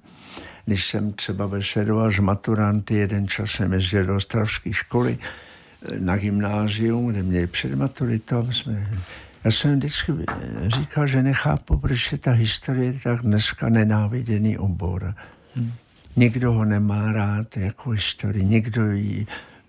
Když 0.64 0.86
jsem 0.86 1.12
třeba 1.12 1.48
besedoval 1.48 2.12
s 2.12 2.18
maturanty, 2.18 2.94
jeden 2.94 3.28
čas 3.28 3.50
jsem 3.50 3.72
jezdil 3.72 4.04
do 4.04 4.16
ostravské 4.16 4.72
školy, 4.72 5.18
na 5.98 6.16
gymnázium, 6.16 7.06
kde 7.06 7.22
měli 7.22 7.46
před 7.46 7.74
maturitou. 7.74 8.52
Jsme, 8.52 8.88
já 9.44 9.50
jsem 9.50 9.76
vždycky 9.76 10.12
říkal, 10.66 11.06
že 11.06 11.22
nechápu, 11.22 11.76
proč 11.78 12.12
je 12.12 12.18
ta 12.18 12.30
historie 12.30 12.92
tak 13.02 13.22
dneska 13.22 13.68
nenáviděný 13.68 14.58
obor. 14.58 15.14
Hmm. 15.54 15.72
Nikdo 16.16 16.52
ho 16.52 16.64
nemá 16.64 17.12
rád 17.12 17.56
jako 17.56 17.90
historii, 17.90 18.44
nikdo 18.44 18.90
ji 18.90 19.26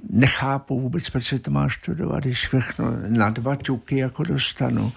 nechápu 0.10 0.82
vůbec, 0.82 1.10
proč 1.10 1.26
se 1.26 1.39
to 1.39 1.52
má 1.52 1.69
studovat, 1.69 2.24
když 2.24 2.47
všechno 2.47 2.86
na 3.08 3.30
dva 3.30 3.56
ťuky 3.56 3.97
jako 3.97 4.24
dostanu. 4.24 4.91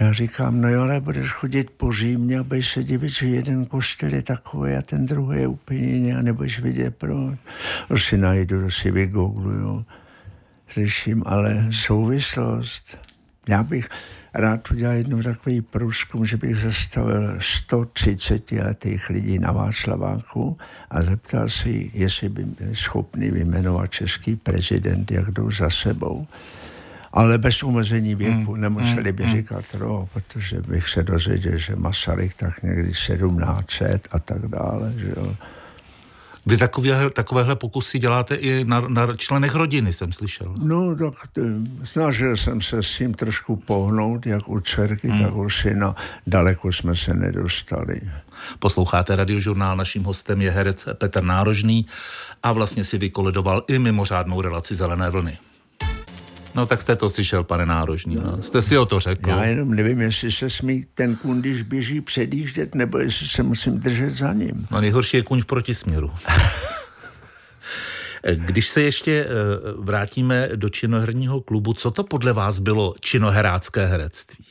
Já 0.00 0.12
říkám, 0.12 0.60
no 0.60 0.68
jo, 0.68 0.82
ale 0.82 1.00
budeš 1.00 1.30
chodit 1.30 1.70
po 1.70 1.92
Římě 1.92 2.38
a 2.38 2.42
budeš 2.42 2.72
se 2.72 2.84
divit, 2.84 3.10
že 3.10 3.26
jeden 3.26 3.66
kostel 3.66 4.14
je 4.14 4.22
takový 4.22 4.72
a 4.72 4.82
ten 4.82 5.06
druhý 5.06 5.40
je 5.40 5.46
úplně 5.46 5.80
jiný 5.80 6.12
a 6.12 6.22
nebudeš 6.22 6.60
vidět 6.60 6.96
proč. 6.96 7.38
To 7.88 7.98
si 7.98 8.18
najdu, 8.18 8.62
to 8.62 8.70
si 8.70 8.90
vygoogluju 8.90 9.84
slyším, 10.68 11.22
ale 11.26 11.66
souvislost. 11.70 12.98
Já 13.48 13.62
bych 13.62 13.88
rád 14.34 14.70
udělal 14.70 14.96
jednou 14.96 15.22
takový 15.22 15.60
průzkum, 15.60 16.26
že 16.26 16.36
bych 16.36 16.56
zastavil 16.56 17.36
130 17.40 18.52
letých 18.52 19.10
lidí 19.10 19.38
na 19.38 19.52
Václaváku 19.52 20.58
a 20.90 21.02
zeptal 21.02 21.48
si, 21.48 21.90
jestli 21.94 22.28
by 22.28 22.44
byli 22.44 22.76
schopni 22.76 23.30
vyjmenovat 23.30 23.90
český 23.90 24.36
prezident, 24.36 25.10
jak 25.10 25.30
jdou 25.30 25.50
za 25.50 25.70
sebou. 25.70 26.26
Ale 27.12 27.38
bez 27.38 27.62
omezení 27.62 28.14
věku, 28.14 28.54
mm, 28.54 28.60
nemuseli 28.60 29.12
by 29.12 29.24
mm, 29.24 29.30
říkat 29.30 29.64
ro, 29.74 30.08
protože 30.12 30.60
bych 30.62 30.88
se 30.88 31.02
dozvěděl, 31.02 31.56
že 31.56 31.76
Masaryk 31.76 32.34
tak 32.34 32.62
někdy 32.62 32.88
1700 32.88 34.08
a 34.10 34.18
tak 34.18 34.48
dále, 34.48 34.92
že 34.96 35.08
jo. 35.16 35.36
Vy 36.48 36.56
takové, 36.56 37.10
takovéhle 37.10 37.56
pokusy 37.56 37.98
děláte 37.98 38.34
i 38.34 38.64
na, 38.64 38.80
na 38.80 39.16
členech 39.16 39.54
rodiny, 39.54 39.92
jsem 39.92 40.12
slyšel. 40.12 40.54
No, 40.62 40.96
tak 40.96 41.14
snažil 41.84 42.36
jsem 42.36 42.60
se 42.60 42.82
s 42.82 42.96
tím 42.96 43.14
trošku 43.14 43.56
pohnout, 43.56 44.26
jak 44.26 44.48
u 44.48 44.60
dcerky, 44.60 45.08
hmm. 45.08 45.22
tak 45.22 45.36
u 45.36 45.50
syna. 45.50 45.94
Daleko 46.26 46.72
jsme 46.72 46.96
se 46.96 47.14
nedostali. 47.14 48.00
Posloucháte 48.58 49.16
radiožurnál, 49.16 49.76
naším 49.76 50.04
hostem 50.04 50.40
je 50.40 50.50
herec 50.50 50.88
Petr 50.94 51.22
Nárožný 51.22 51.86
a 52.42 52.52
vlastně 52.52 52.84
si 52.84 52.98
vykoledoval 52.98 53.64
i 53.68 53.78
mimořádnou 53.78 54.40
relaci 54.40 54.74
Zelené 54.74 55.10
vlny. 55.10 55.38
No 56.58 56.66
tak 56.66 56.80
jste 56.80 56.96
to 56.96 57.10
slyšel, 57.10 57.44
pane 57.44 57.66
Nárožní, 57.66 58.16
no. 58.16 58.42
Jste 58.42 58.62
si 58.62 58.78
o 58.78 58.86
to 58.86 59.00
řekl. 59.00 59.30
Já 59.30 59.44
jenom 59.44 59.74
nevím, 59.74 60.00
jestli 60.00 60.32
se 60.32 60.50
smí 60.50 60.86
ten 60.94 61.16
kůň, 61.16 61.40
když 61.40 61.62
běží, 61.62 62.00
předjíždět, 62.00 62.74
nebo 62.74 62.98
jestli 62.98 63.28
se 63.28 63.42
musím 63.42 63.78
držet 63.78 64.14
za 64.14 64.32
ním. 64.32 64.66
No 64.70 64.80
nejhorší 64.80 65.16
je 65.16 65.22
kůň 65.22 65.40
v 65.40 65.46
protisměru. 65.46 66.10
Když 68.34 68.68
se 68.68 68.82
ještě 68.82 69.12
eh, 69.12 69.28
vrátíme 69.78 70.48
do 70.54 70.68
činoherního 70.68 71.40
klubu, 71.40 71.72
co 71.72 71.90
to 71.90 72.04
podle 72.04 72.32
vás 72.32 72.58
bylo 72.58 72.94
činoherácké 73.00 73.86
herectví? 73.86 74.44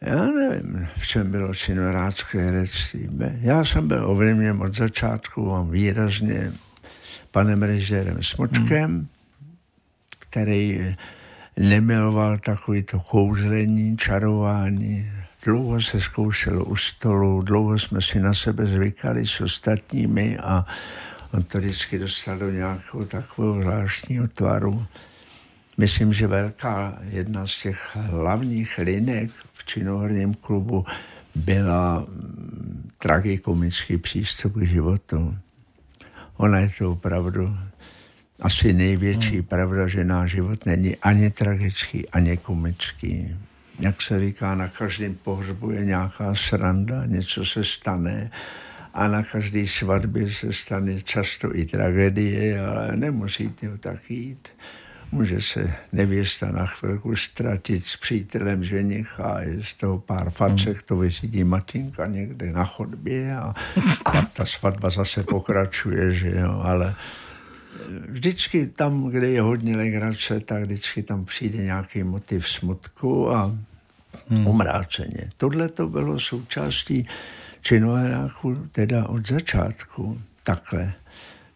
Já 0.00 0.26
nevím, 0.26 0.88
v 0.96 1.06
čem 1.06 1.30
bylo 1.30 1.54
činoherácké 1.54 2.38
herectví. 2.40 3.08
Já 3.40 3.64
jsem 3.64 3.88
byl 3.88 4.10
ovlivněn 4.10 4.62
od 4.62 4.76
začátku 4.76 5.68
výrazně 5.70 6.52
panem 7.30 7.62
režisérem 7.62 8.22
Smočkem, 8.22 8.90
hmm 8.90 9.08
který 10.30 10.94
nemiloval 11.56 12.38
takový 12.38 12.82
to 12.82 13.00
kouzlení, 13.00 13.96
čarování. 13.96 15.12
Dlouho 15.44 15.80
se 15.80 16.00
zkoušelo 16.00 16.64
u 16.64 16.76
stolu, 16.76 17.42
dlouho 17.42 17.78
jsme 17.78 18.02
si 18.02 18.20
na 18.20 18.34
sebe 18.34 18.66
zvykali 18.66 19.26
s 19.26 19.40
ostatními 19.40 20.38
a 20.38 20.66
on 21.32 21.42
to 21.42 21.58
vždycky 21.58 21.98
dostal 21.98 22.38
do 22.38 22.50
nějakého 22.50 23.04
takového 23.04 23.62
zvláštního 23.62 24.28
tvaru. 24.28 24.86
Myslím, 25.78 26.12
že 26.12 26.26
velká 26.26 26.98
jedna 27.02 27.46
z 27.46 27.62
těch 27.62 27.96
hlavních 27.96 28.78
linek 28.78 29.30
v 29.52 29.64
činoherním 29.64 30.34
klubu 30.34 30.84
byla 31.34 31.98
mm, 31.98 32.90
tragikomický 32.98 33.98
přístup 33.98 34.52
k 34.54 34.62
životu. 34.62 35.36
Ona 36.36 36.58
je 36.58 36.70
to 36.78 36.92
opravdu 36.92 37.56
asi 38.40 38.72
největší 38.72 39.36
hmm. 39.36 39.44
pravda, 39.44 39.86
že 39.88 40.04
náš 40.04 40.30
život 40.30 40.66
není 40.66 40.96
ani 40.96 41.30
tragický, 41.30 42.08
ani 42.08 42.36
komický. 42.36 43.36
Jak 43.78 44.02
se 44.02 44.20
říká, 44.20 44.54
na 44.54 44.68
každém 44.68 45.14
pohřbu 45.14 45.70
je 45.70 45.84
nějaká 45.84 46.34
sranda, 46.34 47.06
něco 47.06 47.44
se 47.44 47.64
stane 47.64 48.30
a 48.94 49.08
na 49.08 49.22
každé 49.22 49.66
svatbě 49.66 50.32
se 50.32 50.52
stane 50.52 51.00
často 51.00 51.56
i 51.56 51.64
tragédie, 51.64 52.60
ale 52.60 52.96
nemusí 52.96 53.48
to 53.48 53.78
tak 53.80 54.10
jít. 54.10 54.48
Může 55.12 55.40
se 55.40 55.74
nevěsta 55.92 56.52
na 56.52 56.66
chvilku 56.66 57.16
ztratit 57.16 57.84
s 57.84 57.96
přítelem 57.96 58.64
ženicha 58.64 59.24
a 59.24 59.40
je 59.40 59.64
z 59.64 59.74
toho 59.74 59.98
pár 59.98 60.30
facek, 60.30 60.82
to 60.82 60.96
vysidí 60.96 61.44
matinka 61.44 62.06
někde 62.06 62.52
na 62.52 62.64
chodbě 62.64 63.36
a 63.36 63.54
tak 64.12 64.32
ta 64.32 64.44
svatba 64.44 64.90
zase 64.90 65.22
pokračuje, 65.22 66.10
že 66.10 66.30
jo, 66.30 66.60
ale 66.64 66.94
vždycky 68.08 68.66
tam, 68.66 69.08
kde 69.08 69.28
je 69.28 69.42
hodně 69.42 69.76
legrace, 69.76 70.40
tak 70.40 70.62
vždycky 70.62 71.02
tam 71.02 71.24
přijde 71.24 71.58
nějaký 71.58 72.02
motiv 72.02 72.48
smutku 72.48 73.30
a 73.30 73.58
hmm. 74.28 74.44
Tohle 75.36 75.68
to 75.68 75.88
bylo 75.88 76.20
součástí 76.20 77.02
činohráku 77.62 78.54
teda 78.72 79.08
od 79.08 79.28
začátku. 79.28 80.20
Takhle. 80.42 80.92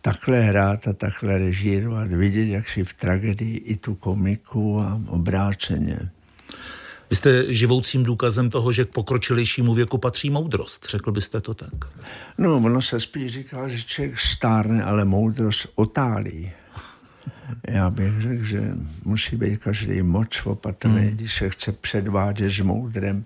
Takhle 0.02 0.40
hrát 0.40 0.88
a 0.88 0.92
takhle 0.92 1.38
režírovat, 1.38 2.09
vidět, 2.09 2.46
jak 2.46 2.68
si 2.68 2.85
v 2.85 2.94
tragedii 2.94 3.56
i 3.56 3.76
tu 3.76 3.94
komiku 3.94 4.80
a 4.80 5.00
obráceně. 5.06 5.98
Vy 7.11 7.16
jste 7.16 7.55
živoucím 7.55 8.03
důkazem 8.03 8.51
toho, 8.51 8.73
že 8.73 8.85
k 8.85 8.88
pokročilejšímu 8.88 9.75
věku 9.75 9.99
patří 9.99 10.31
moudrost. 10.31 10.87
Řekl 10.90 11.12
byste 11.12 11.40
to 11.40 11.55
tak? 11.55 11.73
No, 12.38 12.57
ono 12.57 12.83
se 12.83 13.01
spíš 13.01 13.33
říká, 13.33 13.68
že 13.68 13.83
člověk 13.83 14.20
stárne, 14.20 14.85
ale 14.85 15.05
moudrost 15.05 15.66
otálí. 15.75 16.51
Já 17.68 17.90
bych 17.90 18.20
řekl, 18.20 18.44
že 18.44 18.75
musí 19.05 19.37
být 19.37 19.59
každý 19.59 20.03
moc 20.03 20.40
opatrný, 20.44 21.01
hmm. 21.01 21.11
když 21.11 21.35
se 21.35 21.51
chce 21.51 21.73
předvádět 21.73 22.51
s 22.51 22.61
moudrem, 22.61 23.25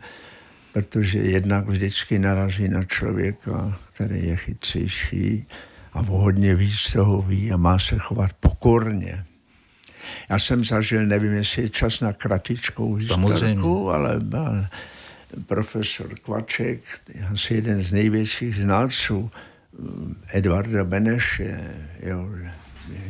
protože 0.72 1.18
jednak 1.18 1.68
vždycky 1.68 2.18
narazí 2.18 2.68
na 2.68 2.84
člověka, 2.84 3.78
který 3.92 4.26
je 4.26 4.36
chytřejší 4.36 5.46
a 5.92 6.00
hodně 6.00 6.54
víc 6.54 6.92
toho 6.92 7.22
ví 7.22 7.52
a 7.52 7.56
má 7.56 7.78
se 7.78 7.98
chovat 7.98 8.32
pokorně. 8.32 9.24
Já 10.28 10.38
jsem 10.38 10.64
zažil, 10.64 11.06
nevím, 11.06 11.32
jestli 11.32 11.62
je 11.62 11.68
čas 11.68 12.00
na 12.00 12.12
kratičkou 12.12 12.94
historku, 12.94 13.90
ale 13.90 14.20
byl 14.20 14.66
profesor 15.46 16.14
Kvaček, 16.14 16.80
asi 17.32 17.54
jeden 17.54 17.82
z 17.82 17.92
největších 17.92 18.56
znalců 18.56 19.30
eh, 19.30 20.38
Edvarda 20.38 20.84
Beneše, 20.84 21.74
jeho, 22.00 22.28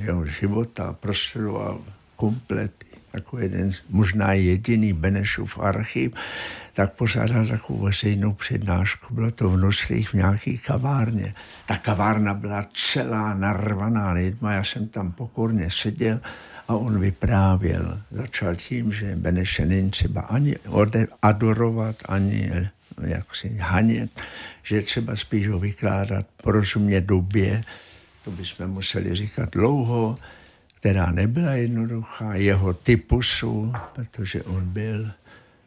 jeho 0.01 0.27
života 0.27 0.93
prostudoval 0.93 1.81
komplet 2.17 2.85
jako 3.15 3.39
jeden, 3.39 3.71
možná 3.89 4.33
jediný 4.33 4.93
Benešův 4.93 5.59
archiv, 5.59 6.13
tak 6.73 6.93
pořádal 6.93 7.47
takovou 7.47 7.79
veřejnou 7.79 8.33
přednášku. 8.33 9.15
Bylo 9.15 9.31
to 9.31 9.49
v 9.49 9.57
Noslích 9.57 10.09
v 10.09 10.15
nějaké 10.15 10.57
kavárně. 10.57 11.35
Ta 11.67 11.77
kavárna 11.77 12.35
byla 12.35 12.67
celá 12.73 13.35
narvaná 13.35 14.13
lidma, 14.13 14.53
já 14.53 14.65
jsem 14.65 14.89
tam 14.89 15.13
pokorně 15.13 15.71
seděl 15.71 16.21
A 16.69 16.75
on 16.75 17.01
vyprávěl, 17.01 18.01
začal 18.11 18.55
tím, 18.55 18.93
že 18.93 19.17
Beneše 19.17 19.67
není 19.67 19.91
třeba 19.91 20.21
ani 20.21 20.57
adorovat, 21.23 21.97
ani 22.09 22.51
jak 23.01 23.35
si 23.35 23.57
hanět, 23.59 24.11
že 24.63 24.83
třeba 24.83 25.17
spíš 25.17 25.49
ho 25.49 25.59
vykládat 25.59 26.27
porozumě 26.43 27.01
době, 27.01 27.63
to 28.25 28.31
bychom 28.31 28.67
museli 28.67 29.15
říkat 29.15 29.51
dlouho, 29.53 30.19
která 30.79 31.11
nebyla 31.11 31.53
jednoduchá, 31.53 32.35
jeho 32.35 32.75
typusu, 32.75 33.73
protože 33.95 34.43
on 34.43 34.65
byl, 34.65 35.11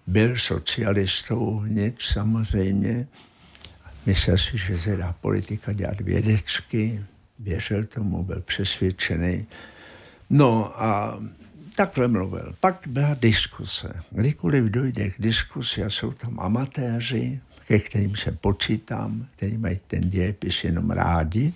byl 0.08 0.38
socialistou 0.38 1.64
nic 1.64 2.02
samozřejmě. 2.02 3.08
Myslel 4.06 4.38
si, 4.38 4.58
že 4.58 4.80
se 4.80 4.98
dá 4.98 5.16
politika 5.22 5.74
dělat 5.74 6.02
vědecky, 6.02 7.04
věřil 7.40 7.86
tomu, 7.86 8.24
byl 8.24 8.42
přesvědčený. 8.42 9.46
No 10.30 10.82
a 10.84 11.20
takhle 11.76 12.08
mluvil. 12.08 12.56
Pak 12.60 12.80
byla 12.88 13.14
diskuse. 13.14 13.94
Kdykoliv 14.12 14.64
dojde 14.64 15.10
k 15.10 15.22
diskusi 15.22 15.84
a 15.84 15.90
jsou 15.90 16.12
tam 16.12 16.40
amatéři, 16.40 17.40
ke 17.68 17.80
kterým 17.80 18.16
se 18.16 18.32
počítám, 18.32 19.28
kteří 19.36 19.58
mají 19.58 19.80
ten 19.88 20.10
dějepis 20.10 20.64
jenom 20.64 20.92
rádi, 20.92 21.54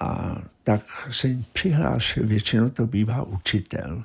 a 0.00 0.36
tak 0.62 1.08
se 1.10 1.28
přihlásil, 1.52 2.26
většinou 2.26 2.70
to 2.70 2.86
bývá 2.86 3.22
učitel. 3.22 4.04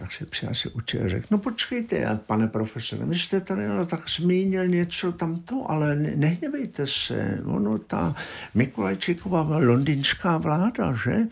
Tak 0.00 0.12
se 0.12 0.26
přihlásil 0.26 0.70
učitel 0.74 1.06
a 1.06 1.08
řekl, 1.08 1.26
no 1.30 1.38
počkejte, 1.38 2.18
pane 2.26 2.48
profesore, 2.48 3.04
vy 3.04 3.18
jste 3.18 3.40
tady 3.40 3.68
no, 3.68 3.86
tak 3.86 4.10
zmínil 4.10 4.68
něco 4.68 5.12
tamto, 5.12 5.70
ale 5.70 5.96
ne, 5.96 6.12
nehněvejte 6.16 6.86
se, 6.86 7.40
ono 7.44 7.78
ta 7.78 8.14
Mikulajčíková 8.54 9.58
londýnská 9.58 10.38
vláda, 10.38 10.94
že? 11.04 11.12
E, 11.12 11.26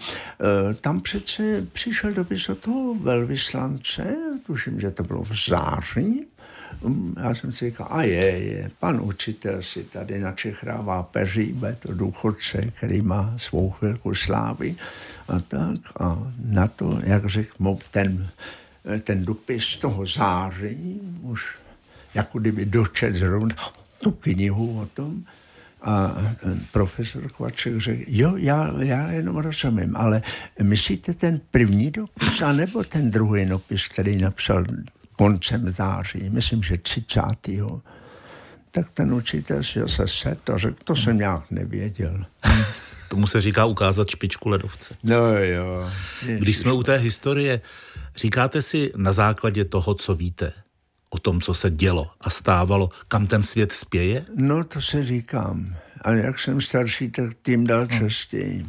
tam 0.75 1.01
přece 1.01 1.67
přišel 1.73 2.13
dopis 2.13 2.49
od 2.49 2.59
toho 2.59 2.95
velvyslance, 2.95 4.17
tuším, 4.47 4.81
že 4.81 4.91
to 4.91 5.03
bylo 5.03 5.23
v 5.23 5.33
září, 5.49 6.27
Mm, 6.83 7.15
já 7.23 7.35
jsem 7.35 7.53
si 7.53 7.67
říkal, 7.71 7.87
a 7.91 8.03
je, 8.03 8.27
je, 8.27 8.71
pan 8.79 9.01
učitel 9.03 9.63
si 9.63 9.85
tady 9.85 10.21
načechrává 10.21 11.03
peří, 11.03 11.53
bude 11.53 11.77
to 11.81 11.95
důchodce, 11.95 12.63
který 12.75 13.03
má 13.03 13.35
svou 13.37 13.71
chvilku 13.71 14.15
slávy 14.15 14.77
a 15.29 15.41
tak. 15.41 15.81
A 16.01 16.33
na 16.45 16.67
to, 16.67 16.99
jak 17.05 17.27
řekl, 17.27 17.79
ten, 17.91 18.29
ten 19.03 19.25
dopis 19.25 19.77
toho 19.77 20.07
září, 20.07 21.01
už 21.23 21.55
jako 22.15 22.39
kdyby 22.39 22.65
dočet 22.67 23.15
zrovna 23.15 23.57
tu 24.03 24.11
knihu 24.11 24.81
o 24.81 24.87
tom, 24.87 25.25
a 25.83 26.15
profesor 26.73 27.29
Kvaček 27.29 27.79
řekl, 27.79 28.03
jo, 28.07 28.37
já, 28.37 28.73
já 28.83 29.11
jenom 29.11 29.37
rozumím, 29.37 29.97
ale 29.97 30.23
myslíte 30.63 31.15
ten 31.15 31.41
první 31.51 31.91
dopis, 31.91 32.43
anebo 32.43 32.85
ten 32.85 33.11
druhý 33.11 33.45
dopis, 33.45 33.89
který 33.89 34.19
napsal 34.19 34.65
koncem 35.17 35.71
září, 35.71 36.31
myslím, 36.31 36.63
že 36.63 36.79
30. 36.79 37.23
Tak 38.71 38.91
ten 38.91 39.15
učitel 39.15 39.63
si 39.63 39.81
zase 39.81 40.09
set 40.09 40.51
a 40.51 40.59
řekl, 40.59 40.77
to 40.85 40.97
jsem 40.97 41.19
nějak 41.19 41.51
nevěděl. 41.51 42.25
Tomu 43.09 43.27
se 43.27 43.41
říká 43.41 43.65
ukázat 43.65 44.11
špičku 44.11 44.49
ledovce. 44.49 44.97
No 45.03 45.39
jo. 45.39 45.91
Když 46.39 46.57
jsme 46.57 46.73
u 46.73 46.83
té 46.83 46.97
historie, 46.97 47.61
říkáte 48.17 48.63
si 48.63 48.93
na 48.97 49.13
základě 49.13 49.65
toho, 49.65 49.95
co 49.95 50.15
víte, 50.15 50.53
o 51.11 51.19
tom, 51.19 51.41
co 51.41 51.55
se 51.55 51.71
dělo 51.71 52.11
a 52.21 52.31
stávalo, 52.31 52.91
kam 53.09 53.27
ten 53.27 53.43
svět 53.43 53.73
spěje? 53.73 54.25
No, 54.37 54.65
to 54.65 54.81
se 54.81 55.05
říkám. 55.05 55.77
A 56.03 56.11
jak 56.11 56.39
jsem 56.39 56.61
starší, 56.61 57.11
tak 57.11 57.31
tím 57.43 57.67
dál 57.67 57.87
no. 57.93 57.99
častěji. 57.99 58.67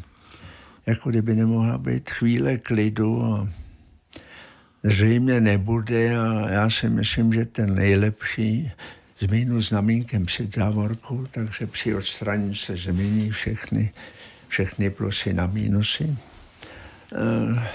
Jako 0.85 1.09
kdyby 1.09 1.35
nemohla 1.35 1.77
být 1.77 2.09
chvíle 2.09 2.57
klidu 2.57 3.23
a 3.23 3.47
zřejmě 4.83 5.41
nebude 5.41 6.19
a 6.19 6.49
já 6.49 6.69
si 6.69 6.89
myslím, 6.89 7.33
že 7.33 7.45
ten 7.45 7.75
nejlepší 7.75 8.71
zmínu 9.19 9.61
znamínkem 9.61 10.25
před 10.25 10.55
závorkou, 10.55 11.25
takže 11.31 11.67
při 11.67 11.95
odstranění 11.95 12.55
se 12.55 12.75
změní 12.75 13.31
všechny, 13.31 13.93
všechny 14.49 14.89
plusy 14.89 15.33
na 15.33 15.47
mínusy. 15.47 16.17
E, 17.15 17.69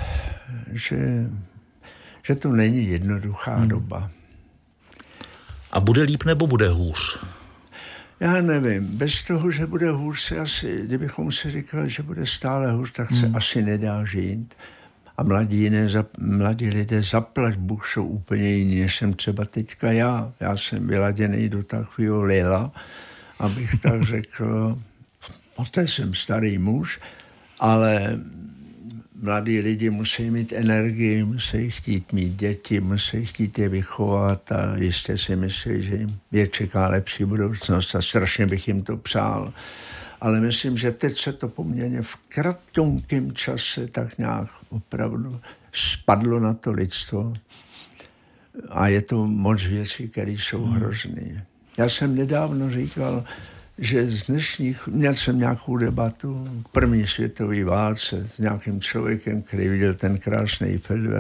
že, 0.73 1.31
že 2.23 2.35
to 2.35 2.49
není 2.49 2.89
jednoduchá 2.89 3.57
hmm. 3.57 3.69
doba. 3.69 4.11
A 5.73 5.81
bude 5.81 6.03
líp 6.03 6.25
nebo 6.25 6.47
bude 6.47 6.69
hůř? 6.69 7.25
Já 8.21 8.41
nevím. 8.41 8.87
Bez 8.87 9.23
toho, 9.23 9.51
že 9.51 9.67
bude 9.67 9.91
hůř, 9.91 10.21
se 10.21 10.39
asi, 10.39 10.83
kdybychom 10.85 11.33
si 11.33 11.51
říkali, 11.51 11.91
že 11.91 12.03
bude 12.03 12.27
stále 12.27 12.73
hůř, 12.73 12.93
tak 12.93 13.11
se 13.11 13.27
hmm. 13.27 13.37
asi 13.37 13.63
nedá 13.63 14.05
žít 14.05 14.55
a 15.17 15.23
mladí, 15.23 15.61
jiné, 15.61 15.87
mladí 16.19 16.69
lidé 16.69 17.03
zaplať 17.03 17.57
Bůh 17.57 17.89
jsou 17.89 18.07
úplně 18.07 18.49
jiní, 18.49 18.81
než 18.81 18.97
jsem 18.97 19.13
třeba 19.13 19.45
teďka 19.45 19.93
já. 19.93 20.33
Já 20.41 20.57
jsem 20.57 20.87
vyladěný 20.87 21.49
do 21.49 21.63
takového 21.63 22.23
lila, 22.23 22.73
abych 23.39 23.81
tak 23.83 24.03
řekl. 24.15 24.79
Poté 25.57 25.89
jsem 25.89 26.15
starý 26.15 26.59
muž, 26.59 27.01
ale 27.61 28.21
mladí 29.23 29.61
lidi 29.61 29.91
musí 29.91 30.31
mít 30.31 30.53
energii, 30.53 31.25
musí 31.25 31.71
chtít 31.71 32.13
mít 32.13 32.37
děti, 32.37 32.81
musí 32.81 33.27
chtít 33.27 33.59
je 33.59 33.69
vychovat 33.69 34.53
a 34.53 34.77
jistě 34.77 35.19
si 35.19 35.37
myslí, 35.37 35.83
že 35.83 35.97
jim 35.97 36.19
je 36.33 36.47
čeká 36.47 36.89
lepší 36.89 37.25
budoucnost 37.25 37.95
a 37.95 38.03
strašně 38.03 38.47
bych 38.47 38.69
jim 38.69 38.83
to 38.83 38.97
přál 38.97 39.53
ale 40.25 40.41
myslím, 40.41 40.77
že 40.77 40.91
teď 40.91 41.19
se 41.19 41.33
to 41.33 41.49
poměrně 41.49 42.03
v 42.03 42.17
kratonkém 42.29 43.33
čase 43.33 43.87
tak 43.87 44.19
nějak 44.19 44.49
opravdu 44.69 45.41
spadlo 45.73 46.41
na 46.41 46.55
to 46.55 46.73
lidstvo 46.73 47.33
a 48.69 48.89
je 48.89 49.03
to 49.03 49.27
moc 49.27 49.63
věcí, 49.65 50.09
které 50.09 50.31
jsou 50.31 50.65
hmm. 50.65 50.75
hrozné. 50.75 51.47
Já 51.79 51.89
jsem 51.89 52.17
nedávno 52.17 52.71
říkal, 52.71 53.25
že 53.79 54.07
z 54.07 54.25
dnešních, 54.25 54.87
měl 54.87 55.15
jsem 55.15 55.39
nějakou 55.39 55.77
debatu 55.77 56.49
k 56.65 56.69
první 56.69 57.07
světové 57.07 57.65
válce 57.65 58.29
s 58.29 58.39
nějakým 58.39 58.81
člověkem, 58.81 59.43
který 59.43 59.69
viděl 59.69 59.95
ten 59.95 60.19
krásný 60.19 60.79
film 60.79 61.13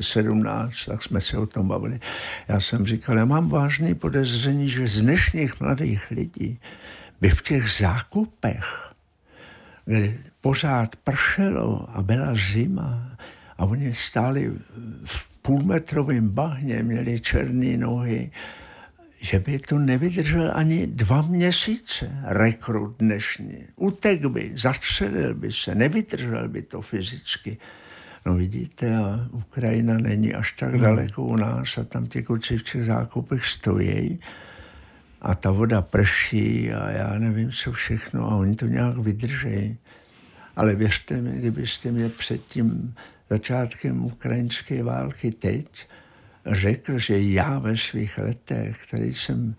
17, 0.00 0.84
tak 0.86 1.02
jsme 1.02 1.20
se 1.20 1.38
o 1.38 1.46
tom 1.46 1.68
bavili. 1.68 2.00
Já 2.48 2.60
jsem 2.60 2.86
říkal, 2.86 3.16
já 3.16 3.24
mám 3.24 3.48
vážný 3.48 3.94
podezření, 3.94 4.68
že 4.68 4.88
z 4.88 5.02
dnešních 5.02 5.60
mladých 5.60 6.10
lidí 6.10 6.58
by 7.20 7.30
v 7.30 7.42
těch 7.42 7.70
zákupech, 7.70 8.92
kde 9.84 10.14
pořád 10.40 10.96
pršelo 10.96 11.88
a 11.94 12.02
byla 12.02 12.34
zima 12.52 13.16
a 13.58 13.64
oni 13.64 13.94
stáli 13.94 14.52
v 15.04 15.28
půlmetrovém 15.42 16.28
bahně, 16.28 16.82
měli 16.82 17.20
černé 17.20 17.76
nohy, 17.76 18.30
že 19.20 19.38
by 19.38 19.58
to 19.58 19.78
nevydržel 19.78 20.52
ani 20.54 20.86
dva 20.86 21.22
měsíce, 21.22 22.10
rekrut 22.24 22.96
dnešní. 22.98 23.64
Utek 23.76 24.26
by, 24.26 24.52
zastřelil 24.54 25.34
by 25.34 25.52
se, 25.52 25.74
nevydržel 25.74 26.48
by 26.48 26.62
to 26.62 26.80
fyzicky. 26.80 27.58
No 28.26 28.34
vidíte, 28.34 28.96
a 28.96 29.28
Ukrajina 29.30 29.98
není 29.98 30.34
až 30.34 30.52
tak 30.52 30.72
hmm. 30.72 30.82
daleko 30.82 31.22
u 31.22 31.36
nás 31.36 31.78
a 31.78 31.84
tam 31.84 32.06
ti 32.06 32.22
kluci 32.22 32.58
v 32.58 32.62
těch 32.62 32.84
zákupech 32.84 33.46
stojí 33.46 34.20
a 35.20 35.34
ta 35.34 35.50
voda 35.50 35.82
prší 35.82 36.72
a 36.72 36.90
já 36.90 37.18
nevím 37.18 37.50
co 37.50 37.72
všechno 37.72 38.30
a 38.30 38.36
oni 38.36 38.56
to 38.56 38.66
nějak 38.66 38.98
vydrží. 38.98 39.78
Ale 40.56 40.74
věřte 40.74 41.20
mi, 41.20 41.38
kdybyste 41.38 41.92
mě 41.92 42.08
před 42.08 42.44
tím 42.44 42.94
začátkem 43.30 44.04
ukrajinské 44.04 44.82
války 44.82 45.30
teď 45.30 45.86
řekl, 46.46 46.98
že 46.98 47.22
já 47.22 47.58
ve 47.58 47.76
svých 47.76 48.18
letech, 48.18 48.86
který 48.86 49.14
jsem, 49.14 49.54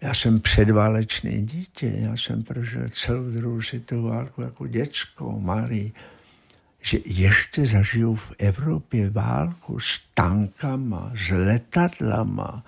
já 0.00 0.14
jsem 0.14 0.40
předválečný 0.40 1.46
dítě, 1.46 1.92
já 1.96 2.16
jsem 2.16 2.42
prožil 2.42 2.88
celou 2.88 3.30
druhou 3.30 3.62
světovou 3.62 4.08
válku 4.08 4.42
jako 4.42 4.66
děcko, 4.66 5.40
malý, 5.40 5.92
že 6.82 6.98
ještě 7.04 7.66
zažiju 7.66 8.14
v 8.14 8.32
Evropě 8.38 9.10
válku 9.10 9.80
s 9.80 10.00
tankama, 10.14 11.12
s 11.14 11.30
letadlama, 11.30 12.64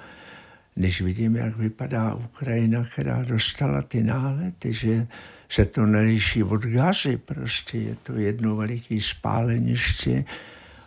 když 0.74 1.00
vidím, 1.00 1.36
jak 1.36 1.56
vypadá 1.56 2.14
Ukrajina, 2.14 2.84
která 2.84 3.22
dostala 3.22 3.82
ty 3.82 4.02
nálety, 4.02 4.72
že 4.72 5.06
se 5.48 5.64
to 5.64 5.86
neliší 5.86 6.42
od 6.42 6.62
gazy, 6.62 7.16
prostě 7.16 7.78
je 7.78 7.94
to 8.02 8.12
jedno 8.12 8.56
veliký 8.56 9.00
spáleniště 9.00 10.24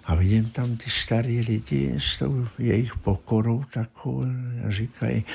a 0.07 0.15
vidím 0.15 0.45
tam 0.45 0.77
ty 0.77 0.89
starý 0.89 1.41
lidi 1.41 1.95
s 1.97 2.17
tou 2.17 2.47
jejich 2.59 2.95
pokorou 2.97 3.63
takovou 3.73 4.25
a 4.67 4.71
říkají, 4.71 5.25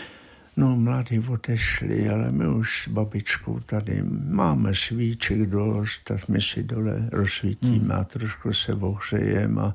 no 0.57 0.77
mladí 0.77 1.19
odešli, 1.19 2.09
ale 2.09 2.33
my 2.33 2.49
už 2.49 2.83
s 2.85 2.89
babičkou 2.89 3.61
tady 3.61 4.03
máme 4.29 4.75
svíček 4.75 5.47
dost, 5.47 6.01
tak 6.05 6.29
my 6.29 6.41
si 6.41 6.63
dole 6.63 7.09
rozsvítíme 7.13 7.95
hmm. 7.95 8.01
a 8.01 8.05
trošku 8.05 8.53
se 8.53 8.75
ohřejeme 8.75 9.63
a 9.63 9.75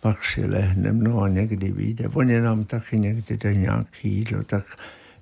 pak 0.00 0.24
si 0.24 0.46
lehnem, 0.46 1.02
no 1.02 1.20
a 1.20 1.28
někdy 1.28 1.72
vyjde. 1.72 2.08
Oni 2.08 2.40
nám 2.40 2.64
taky 2.64 2.98
někdy 2.98 3.36
dají 3.36 3.58
nějaké 3.58 4.08
jídlo, 4.08 4.42
tak 4.42 4.64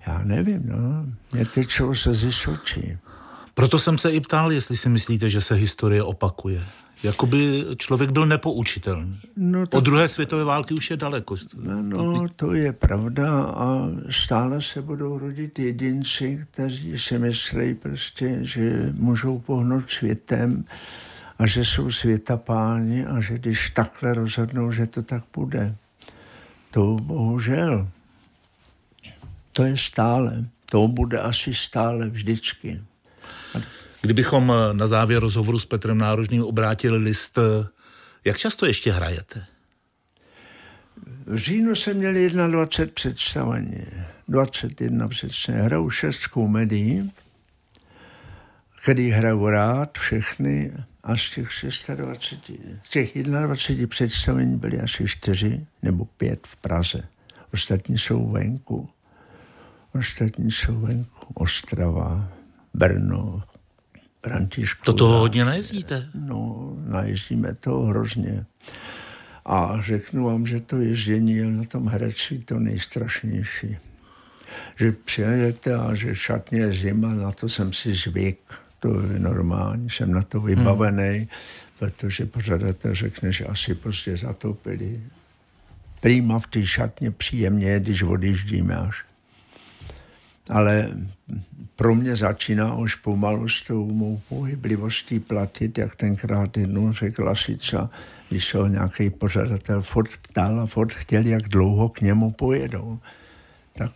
já 0.07 0.23
nevím, 0.25 0.63
no. 0.65 1.07
Mě 1.33 1.47
tečou 1.47 1.95
se 1.95 2.15
ze 2.15 2.33
sočí. 2.33 2.99
Proto 3.55 3.79
jsem 3.79 3.99
se 3.99 4.11
i 4.11 4.21
ptal, 4.21 4.53
jestli 4.53 4.77
si 4.77 4.89
myslíte, 4.89 5.31
že 5.31 5.41
se 5.41 5.55
historie 5.55 6.03
opakuje. 6.03 6.65
Jakoby 7.03 7.65
člověk 7.77 8.11
byl 8.11 8.27
nepoučitelný. 8.27 9.19
No, 9.37 9.67
tak... 9.67 9.79
Od 9.79 9.85
druhé 9.85 10.09
světové 10.09 10.45
války 10.45 10.75
už 10.75 10.91
je 10.91 10.97
daleko. 10.97 11.37
No, 11.63 11.83
no, 11.83 12.29
to 12.37 12.53
je 12.53 12.73
pravda 12.73 13.43
a 13.43 13.89
stále 14.11 14.63
se 14.63 14.83
budou 14.83 15.19
rodit 15.19 15.59
jedinci, 15.59 16.47
kteří 16.51 16.99
si 16.99 17.19
myslí 17.19 17.75
prostě, 17.75 18.39
že 18.43 18.93
můžou 18.93 19.39
pohnout 19.39 19.91
světem 19.91 20.65
a 21.39 21.47
že 21.47 21.65
jsou 21.65 21.91
světa 21.91 22.37
páni 22.37 23.07
a 23.07 23.21
že 23.21 23.39
když 23.39 23.71
takhle 23.71 24.15
rozhodnou, 24.15 24.73
že 24.73 24.87
to 24.87 25.03
tak 25.03 25.23
bude. 25.35 25.75
To 26.71 26.97
bohužel. 27.03 27.89
To 29.53 29.65
je 29.65 29.77
stále. 29.77 30.45
To 30.71 30.89
bude 30.89 31.19
asi 31.19 31.55
stále 31.55 32.09
vždycky. 32.09 32.81
Kdybychom 34.03 34.53
eh, 34.53 34.75
na 34.75 34.87
závěr 34.87 35.23
rozhovoru 35.23 35.59
s 35.59 35.67
Petrem 35.67 35.99
Nárožným 35.99 36.45
obrátili 36.45 36.99
list, 36.99 37.39
eh, 37.39 37.69
jak 38.25 38.37
často 38.37 38.67
ještě 38.67 38.93
hrajete? 38.93 39.45
V 41.27 41.37
říjnu 41.37 41.75
jsem 41.75 41.97
měl 41.97 42.13
21 42.13 42.93
představení. 42.95 43.87
21 44.29 45.09
představení. 45.09 45.65
Hraju 45.65 45.91
šest 45.91 46.27
komedií, 46.27 47.13
který 48.83 49.11
hraju 49.11 49.49
rád, 49.49 49.99
všechny. 49.99 50.73
A 51.03 51.17
z 51.17 51.31
těch 51.31 51.49
26, 51.97 52.51
z 52.85 52.89
těch 52.91 53.23
21 53.23 53.87
představení 53.87 54.57
byly 54.57 54.81
asi 54.81 55.09
čtyři 55.09 55.67
nebo 55.83 56.05
pět 56.05 56.47
v 56.47 56.57
Praze. 56.57 57.03
Ostatní 57.55 57.99
jsou 57.99 58.31
venku. 58.31 58.89
Ostatní 59.95 60.51
jsou 60.51 60.81
venku. 60.81 61.27
Ostrava, 61.35 62.29
Brno, 62.75 63.43
Františku. 64.23 64.85
To 64.85 64.93
toho 64.93 65.19
hodně 65.19 65.45
najezdíte? 65.45 66.09
No, 66.15 66.73
najezdíme 66.87 67.55
to 67.55 67.79
hrozně. 67.79 68.45
A 69.47 69.79
řeknu 69.83 70.25
vám, 70.25 70.47
že 70.47 70.61
to 70.61 70.77
ježdění 70.77 71.33
je 71.33 71.47
na 71.47 71.65
tom 71.65 71.89
herectví 71.89 72.39
to 72.39 72.59
nejstrašnější. 72.59 73.77
Že 74.77 74.93
přijedete 74.93 75.75
a 75.75 75.95
že 75.95 76.15
šatně 76.15 76.61
je 76.61 76.73
zima, 76.73 77.15
na 77.15 77.33
to 77.33 77.49
jsem 77.49 77.73
si 77.73 77.93
zvyk. 77.93 78.39
To 78.81 79.01
je 79.01 79.19
normální, 79.19 79.91
jsem 79.91 80.13
na 80.13 80.23
to 80.23 80.41
vybavený, 80.41 81.19
hmm. 81.19 81.27
protože 81.79 82.27
pořadatel 82.27 82.95
řekne, 82.95 83.33
že 83.33 83.45
asi 83.45 83.75
prostě 83.75 84.17
zatopili. 84.17 85.01
Prýma 86.01 86.39
v 86.39 86.47
té 86.47 86.67
šatně 86.67 87.11
příjemně, 87.11 87.81
když 87.81 88.03
odjíždíme 88.03 88.77
až. 88.77 89.05
Ale 90.53 90.89
pro 91.77 91.95
mě 91.95 92.17
začíná 92.17 92.75
už 92.75 92.95
pomalu 92.95 93.49
s 93.49 93.63
tou 93.63 93.93
mou 93.93 94.21
pohyblivostí 94.29 95.21
platit, 95.21 95.79
jak 95.79 95.97
tenkrát 95.97 96.57
jednou 96.57 96.93
řekla 96.93 97.35
Sica, 97.35 97.91
když 98.29 98.49
se 98.49 98.59
ho 98.59 98.67
nějaký 98.67 99.11
pořadatel 99.11 99.83
furt 99.83 100.11
ptal 100.23 100.61
a 100.61 100.67
furt 100.67 100.93
chtěl, 100.93 101.27
jak 101.27 101.43
dlouho 101.43 101.89
k 101.89 102.01
němu 102.01 102.31
pojedou. 102.31 102.99
Tak 103.77 103.91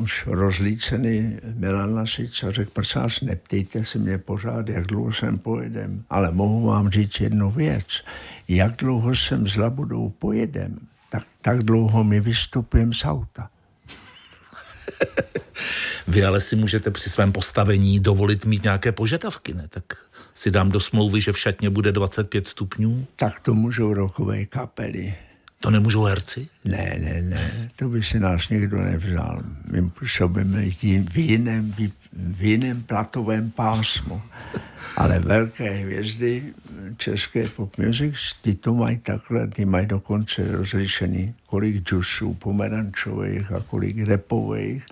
už 0.00 0.26
rozlícený 0.26 1.36
Milan 1.54 1.94
Lasica 1.94 2.50
řekl, 2.50 2.70
prosím 2.72 3.02
vás, 3.02 3.20
neptejte 3.20 3.84
se 3.84 3.98
mě 3.98 4.18
pořád, 4.18 4.68
jak 4.68 4.86
dlouho 4.86 5.12
sem 5.12 5.38
pojedem, 5.38 6.04
ale 6.10 6.30
mohu 6.30 6.66
vám 6.66 6.90
říct 6.90 7.20
jednu 7.20 7.50
věc. 7.50 7.86
Jak 8.48 8.76
dlouho 8.76 9.14
sem 9.14 9.46
z 9.46 9.56
Labudou 9.56 10.08
pojedem, 10.08 10.78
tak, 11.10 11.22
tak 11.40 11.58
dlouho 11.58 12.04
my 12.04 12.20
vystupujeme 12.20 12.94
z 12.94 13.04
auta. 13.04 13.50
Vy 16.08 16.24
ale 16.24 16.40
si 16.40 16.56
můžete 16.56 16.90
při 16.90 17.10
svém 17.10 17.32
postavení 17.32 18.00
dovolit 18.00 18.44
mít 18.44 18.62
nějaké 18.62 18.92
požadavky, 18.92 19.54
ne? 19.54 19.68
Tak 19.68 19.84
si 20.34 20.50
dám 20.50 20.70
do 20.70 20.80
smlouvy, 20.80 21.20
že 21.20 21.32
v 21.32 21.38
šatně 21.38 21.70
bude 21.70 21.92
25 21.92 22.48
stupňů? 22.48 23.06
Tak 23.16 23.40
to 23.40 23.54
můžou 23.54 23.94
rokové 23.94 24.46
kapely. 24.46 25.14
To 25.62 25.70
nemůžou 25.70 26.04
herci? 26.04 26.48
Ne, 26.64 26.98
ne, 27.00 27.22
ne, 27.22 27.70
to 27.76 27.88
by 27.88 28.02
si 28.02 28.20
nás 28.20 28.48
někdo 28.48 28.82
nevzal. 28.82 29.42
My 29.70 29.90
působíme 29.90 30.62
v 31.10 31.16
jiném, 31.16 31.74
v 32.12 32.42
jiném 32.42 32.82
platovém 32.82 33.50
pásmu. 33.50 34.22
Ale 34.96 35.18
velké 35.18 35.70
hvězdy 35.70 36.54
české 36.96 37.48
pop 37.48 37.78
music, 37.78 38.16
ty 38.42 38.54
to 38.54 38.74
mají 38.74 38.98
takhle, 38.98 39.46
ty 39.46 39.64
mají 39.64 39.86
dokonce 39.86 40.56
rozlišený, 40.56 41.34
kolik 41.46 41.88
džusů 41.88 42.34
pomerančových 42.34 43.52
a 43.52 43.60
kolik 43.60 43.98
repových 43.98 44.86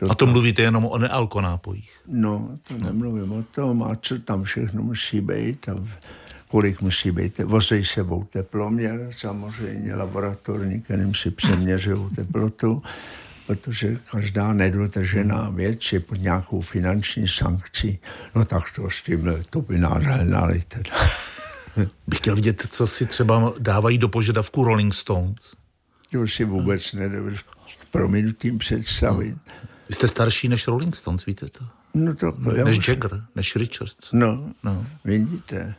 to 0.00 0.10
a 0.10 0.14
to 0.14 0.26
mluvíte 0.26 0.62
jenom 0.62 0.84
o 0.84 0.98
nealkonápojích? 0.98 1.90
No, 2.08 2.58
to 2.68 2.84
nemluvím 2.84 3.32
o 3.32 3.42
tom 3.42 3.82
a 3.82 3.96
co 4.00 4.18
tam 4.18 4.42
všechno 4.42 4.82
musí 4.82 5.20
být 5.20 5.68
a 5.68 5.74
kolik 6.50 6.80
musí 6.80 7.10
být. 7.10 7.38
Vozej 7.38 7.84
sebou 7.84 8.24
teploměr, 8.24 9.08
samozřejmě 9.10 9.94
laboratorní, 9.94 10.80
kterým 10.80 11.14
si 11.14 11.30
přeměřují 11.30 12.10
teplotu, 12.16 12.82
protože 13.46 13.96
každá 14.10 14.52
nedodržená 14.52 15.50
věc 15.50 15.92
je 15.92 16.00
pod 16.00 16.14
nějakou 16.14 16.60
finanční 16.60 17.28
sankcí. 17.28 17.98
No 18.34 18.44
tak 18.44 18.62
to 18.76 18.90
s 18.90 19.02
tím, 19.02 19.44
to 19.50 19.60
by 19.60 19.78
nás 19.78 20.04
hlnali 20.04 20.62
teda. 20.68 20.90
Bych 22.06 22.18
chtěl 22.18 22.34
vidět, 22.34 22.66
co 22.70 22.86
si 22.86 23.06
třeba 23.06 23.52
dávají 23.58 23.98
do 23.98 24.08
požadavku 24.08 24.64
Rolling 24.64 24.94
Stones. 24.94 25.54
To 26.12 26.28
si 26.28 26.44
vůbec 26.44 26.92
nedovedu 26.92 27.36
prominutím 27.90 28.58
představit. 28.58 29.36
Vy 29.88 29.94
jste 29.94 30.08
starší 30.08 30.48
než 30.48 30.66
Rolling 30.66 30.96
Stones, 30.96 31.26
víte 31.26 31.46
to? 31.48 31.64
No 31.94 32.14
to, 32.14 32.32
než 32.64 32.78
už... 32.78 32.88
Jagger, 32.88 33.22
než 33.36 33.56
Richards. 33.56 34.12
No, 34.12 34.50
no, 34.62 34.86
vidíte. 35.04 35.74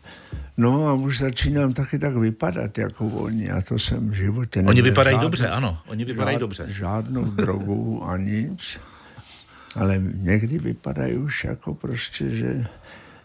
No 0.57 0.87
a 0.87 0.93
už 0.93 1.19
začínám 1.19 1.73
taky 1.73 1.99
tak 1.99 2.15
vypadat 2.15 2.77
jako 2.77 3.07
oni 3.07 3.51
a 3.51 3.61
to 3.61 3.79
jsem 3.79 4.09
v 4.09 4.13
životě 4.13 4.59
neměl. 4.59 4.69
Oni 4.69 4.81
vypadají 4.81 5.15
žádnou, 5.15 5.27
dobře, 5.27 5.49
ano, 5.49 5.77
oni 5.87 6.05
vypadají 6.05 6.35
žád, 6.35 6.39
dobře. 6.39 6.65
Žádnou 6.69 7.25
drogu 7.25 8.03
a 8.09 8.17
nic, 8.17 8.79
ale 9.75 10.01
někdy 10.13 10.59
vypadají 10.59 11.17
už 11.17 11.43
jako 11.43 11.73
prostě, 11.73 12.29
že 12.29 12.65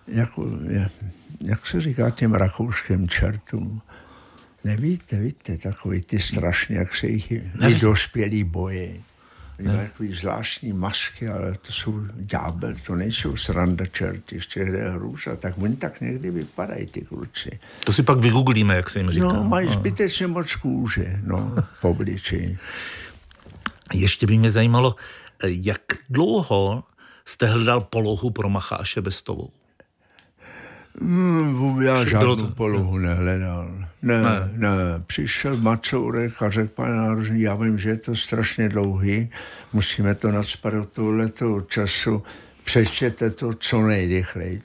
jako, 0.07 0.51
jak 1.40 1.66
se 1.66 1.81
říká 1.81 2.11
těm 2.11 2.35
rakouským 2.35 3.09
čertům, 3.09 3.83
Nevíte, 4.66 5.16
víte, 5.16 5.59
takový 5.59 6.03
ty 6.03 6.20
strašně, 6.20 6.77
jak 6.77 6.94
se 6.94 7.07
jich 7.07 7.33
dospělí 7.81 8.44
boje. 8.44 8.88
Oni 9.59 9.69
mají 9.69 9.88
takový 9.88 10.14
zvláštní 10.14 10.73
masky, 10.73 11.29
ale 11.29 11.57
to 11.62 11.73
jsou 11.73 12.01
ďábel, 12.14 12.75
to 12.87 12.95
nejsou 12.95 13.37
sranda 13.37 13.87
čerti 13.87 14.40
z 14.40 14.47
těch 14.47 14.69
hrůz 14.69 15.27
a 15.27 15.37
tak 15.37 15.59
oni 15.59 15.77
tak 15.77 16.01
někdy 16.01 16.31
vypadají, 16.31 16.87
ty 16.87 17.01
kluci. 17.01 17.59
To 17.85 17.92
si 17.92 18.03
pak 18.03 18.19
vygooglíme, 18.19 18.77
jak 18.77 18.90
se 18.90 18.99
jim 18.99 19.11
říká. 19.11 19.27
No, 19.27 19.45
mají 19.45 19.73
zbytečně 19.73 20.27
moc 20.27 20.55
kůže, 20.55 21.21
no, 21.25 21.55
v 21.75 21.85
obličeji. 21.85 22.59
Ještě 23.95 24.27
by 24.27 24.38
mě 24.38 24.51
zajímalo, 24.51 24.97
jak 25.45 25.83
dlouho 26.11 26.85
jste 27.25 27.47
hledal 27.47 27.81
polohu 27.81 28.31
pro 28.31 28.49
Macháše 28.51 29.01
Bestovou? 29.01 29.51
Hmm, 31.01 31.83
já 31.83 32.05
žádnou 32.05 32.37
to... 32.37 32.47
polohu 32.47 32.99
nehledal. 32.99 33.87
Ne, 34.03 34.23
ne, 34.23 34.51
ne. 34.53 34.69
Přišel 35.07 35.57
Macourek 35.57 36.43
a 36.43 36.51
řekl, 36.51 36.69
pane 36.75 36.97
nárožný, 36.97 37.41
já 37.41 37.55
vím, 37.55 37.79
že 37.79 37.91
je 37.91 37.97
to 37.97 38.15
strašně 38.15 38.69
dlouhý, 38.69 39.31
musíme 39.73 40.15
to 40.15 40.33
nadspat 40.33 40.75
do 40.75 40.85
tohoto 40.85 41.61
času, 41.61 42.23
přečtěte 42.65 43.31
to 43.31 43.53
co 43.53 43.83
nejrychleji. 43.83 44.63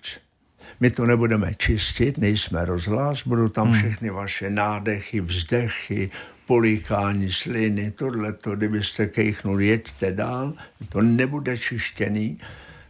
My 0.79 0.91
to 0.91 1.05
nebudeme 1.05 1.53
čistit, 1.57 2.17
nejsme 2.17 2.65
rozhlas, 2.65 3.27
budou 3.27 3.47
tam 3.47 3.67
hmm. 3.67 3.77
všechny 3.77 4.09
vaše 4.09 4.49
nádechy, 4.49 5.21
vzdechy, 5.21 6.11
polikání, 6.45 7.31
sliny, 7.31 7.91
tohleto, 7.91 8.55
kdybyste 8.55 9.07
kejchnul, 9.07 9.61
jeďte 9.61 10.11
dál, 10.11 10.53
to 10.89 11.01
nebude 11.01 11.57
čištěný, 11.57 12.39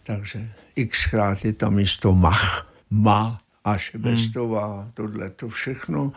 takže 0.04 0.50
xkrát 0.90 1.46
je 1.46 1.54
tam 1.54 1.76
místo 1.76 2.14
mach 2.14 2.71
ma 2.92 3.42
a 3.64 3.78
Šebestová, 3.78 4.82
hmm. 4.82 4.92
tohle 4.94 5.30
to 5.30 5.50
všechno. 5.50 6.12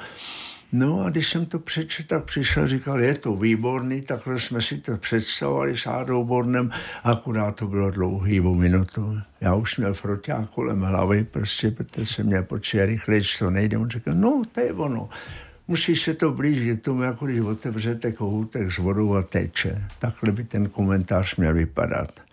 No 0.72 1.04
a 1.04 1.10
když 1.10 1.28
jsem 1.28 1.46
to 1.46 1.58
přečetl, 1.58 2.08
tak 2.08 2.24
přišel, 2.24 2.66
říkal, 2.66 3.00
je 3.00 3.14
to 3.14 3.36
výborný, 3.36 4.02
takhle 4.02 4.40
jsme 4.40 4.62
si 4.62 4.78
to 4.78 4.96
představovali 4.96 5.76
s 5.76 5.86
Ádou 5.86 6.24
Bornem, 6.24 6.70
akorát 7.04 7.56
to 7.56 7.66
bylo 7.66 7.90
dlouhý 7.90 8.40
o 8.40 8.54
minutu. 8.54 9.20
Já 9.40 9.54
už 9.54 9.76
měl 9.76 9.94
froťák 9.94 10.50
kolem 10.50 10.82
hlavy, 10.82 11.24
prostě, 11.24 11.70
protože 11.70 12.06
jsem 12.06 12.26
měl 12.26 12.42
počít 12.42 12.80
rychle, 12.84 13.20
to 13.38 13.50
nejde. 13.50 13.78
On 13.78 13.90
říkal, 13.90 14.14
no, 14.14 14.42
to 14.52 14.60
je 14.60 14.72
ono. 14.72 15.08
Musí 15.68 15.96
se 15.96 16.14
to 16.14 16.32
blížit 16.32 16.82
tomu, 16.82 17.02
jako 17.02 17.26
když 17.26 17.40
otevřete 17.40 18.12
kohoutek 18.12 18.72
s 18.72 18.78
vodou 18.78 19.14
a 19.14 19.22
teče. 19.22 19.84
Takhle 19.98 20.32
by 20.32 20.44
ten 20.44 20.68
komentář 20.68 21.36
měl 21.36 21.54
vypadat. 21.54 22.23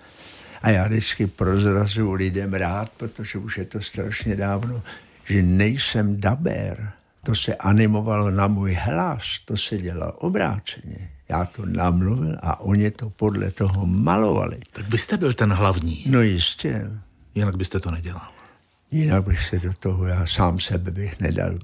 A 0.62 0.70
já 0.70 0.88
vždycky 0.88 1.28
prozrazuju 1.28 2.12
lidem 2.12 2.54
rád, 2.54 2.90
protože 2.98 3.40
už 3.40 3.58
je 3.58 3.66
to 3.66 3.82
strašně 3.82 4.36
dávno, 4.36 4.82
že 5.26 5.44
nejsem 5.44 6.22
daber. 6.22 6.92
To 7.24 7.36
se 7.36 7.56
animovalo 7.56 8.32
na 8.32 8.48
můj 8.48 8.78
hlas, 8.82 9.24
to 9.46 9.58
se 9.58 9.78
dělalo 9.78 10.12
obráceně. 10.12 11.10
Já 11.30 11.46
to 11.46 11.66
namluvil 11.66 12.38
a 12.42 12.60
oni 12.60 12.92
to 12.92 13.10
podle 13.10 13.52
toho 13.52 13.86
malovali. 13.86 14.58
Tak 14.74 14.88
byste 14.88 15.18
byl 15.18 15.34
ten 15.34 15.54
hlavní. 15.54 16.04
No 16.08 16.22
jistě. 16.22 16.92
Jinak 17.36 17.56
byste 17.56 17.80
to 17.80 17.92
nedělal. 17.92 18.28
Jinak 18.92 19.24
bych 19.24 19.44
se 19.44 19.60
do 19.60 19.74
toho, 19.74 20.06
já 20.06 20.28
sám 20.28 20.60
sebe 20.60 20.92
bych 20.92 21.20
nedal 21.20 21.60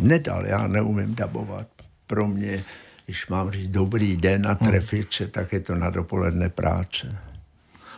Nedal, 0.00 0.46
já 0.46 0.66
neumím 0.66 1.14
dabovat. 1.14 1.66
Pro 2.06 2.28
mě, 2.28 2.64
když 3.06 3.26
mám 3.26 3.50
říct 3.50 3.70
dobrý 3.70 4.16
den 4.16 4.46
a 4.46 4.54
trefit 4.54 5.12
se, 5.12 5.26
tak 5.26 5.52
je 5.52 5.60
to 5.60 5.74
na 5.74 5.90
dopoledne 5.90 6.48
práce. 6.48 7.18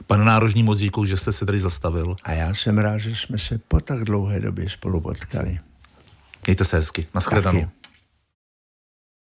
Pane 0.06 0.24
nárožní 0.24 0.62
moc 0.62 0.78
díku, 0.78 1.04
že 1.04 1.16
jste 1.16 1.32
se 1.32 1.46
tady 1.46 1.58
zastavil. 1.58 2.16
A 2.22 2.32
já 2.32 2.54
jsem 2.54 2.78
rád, 2.78 2.98
že 2.98 3.16
jsme 3.16 3.38
se 3.38 3.58
po 3.68 3.80
tak 3.80 4.04
dlouhé 4.04 4.40
době 4.40 4.68
spolu 4.68 5.00
potkali. 5.00 5.58
Mějte 6.46 6.64
se 6.64 6.76
hezky. 6.76 7.06
Naschledanou. 7.14 7.60
Taky. 7.60 7.72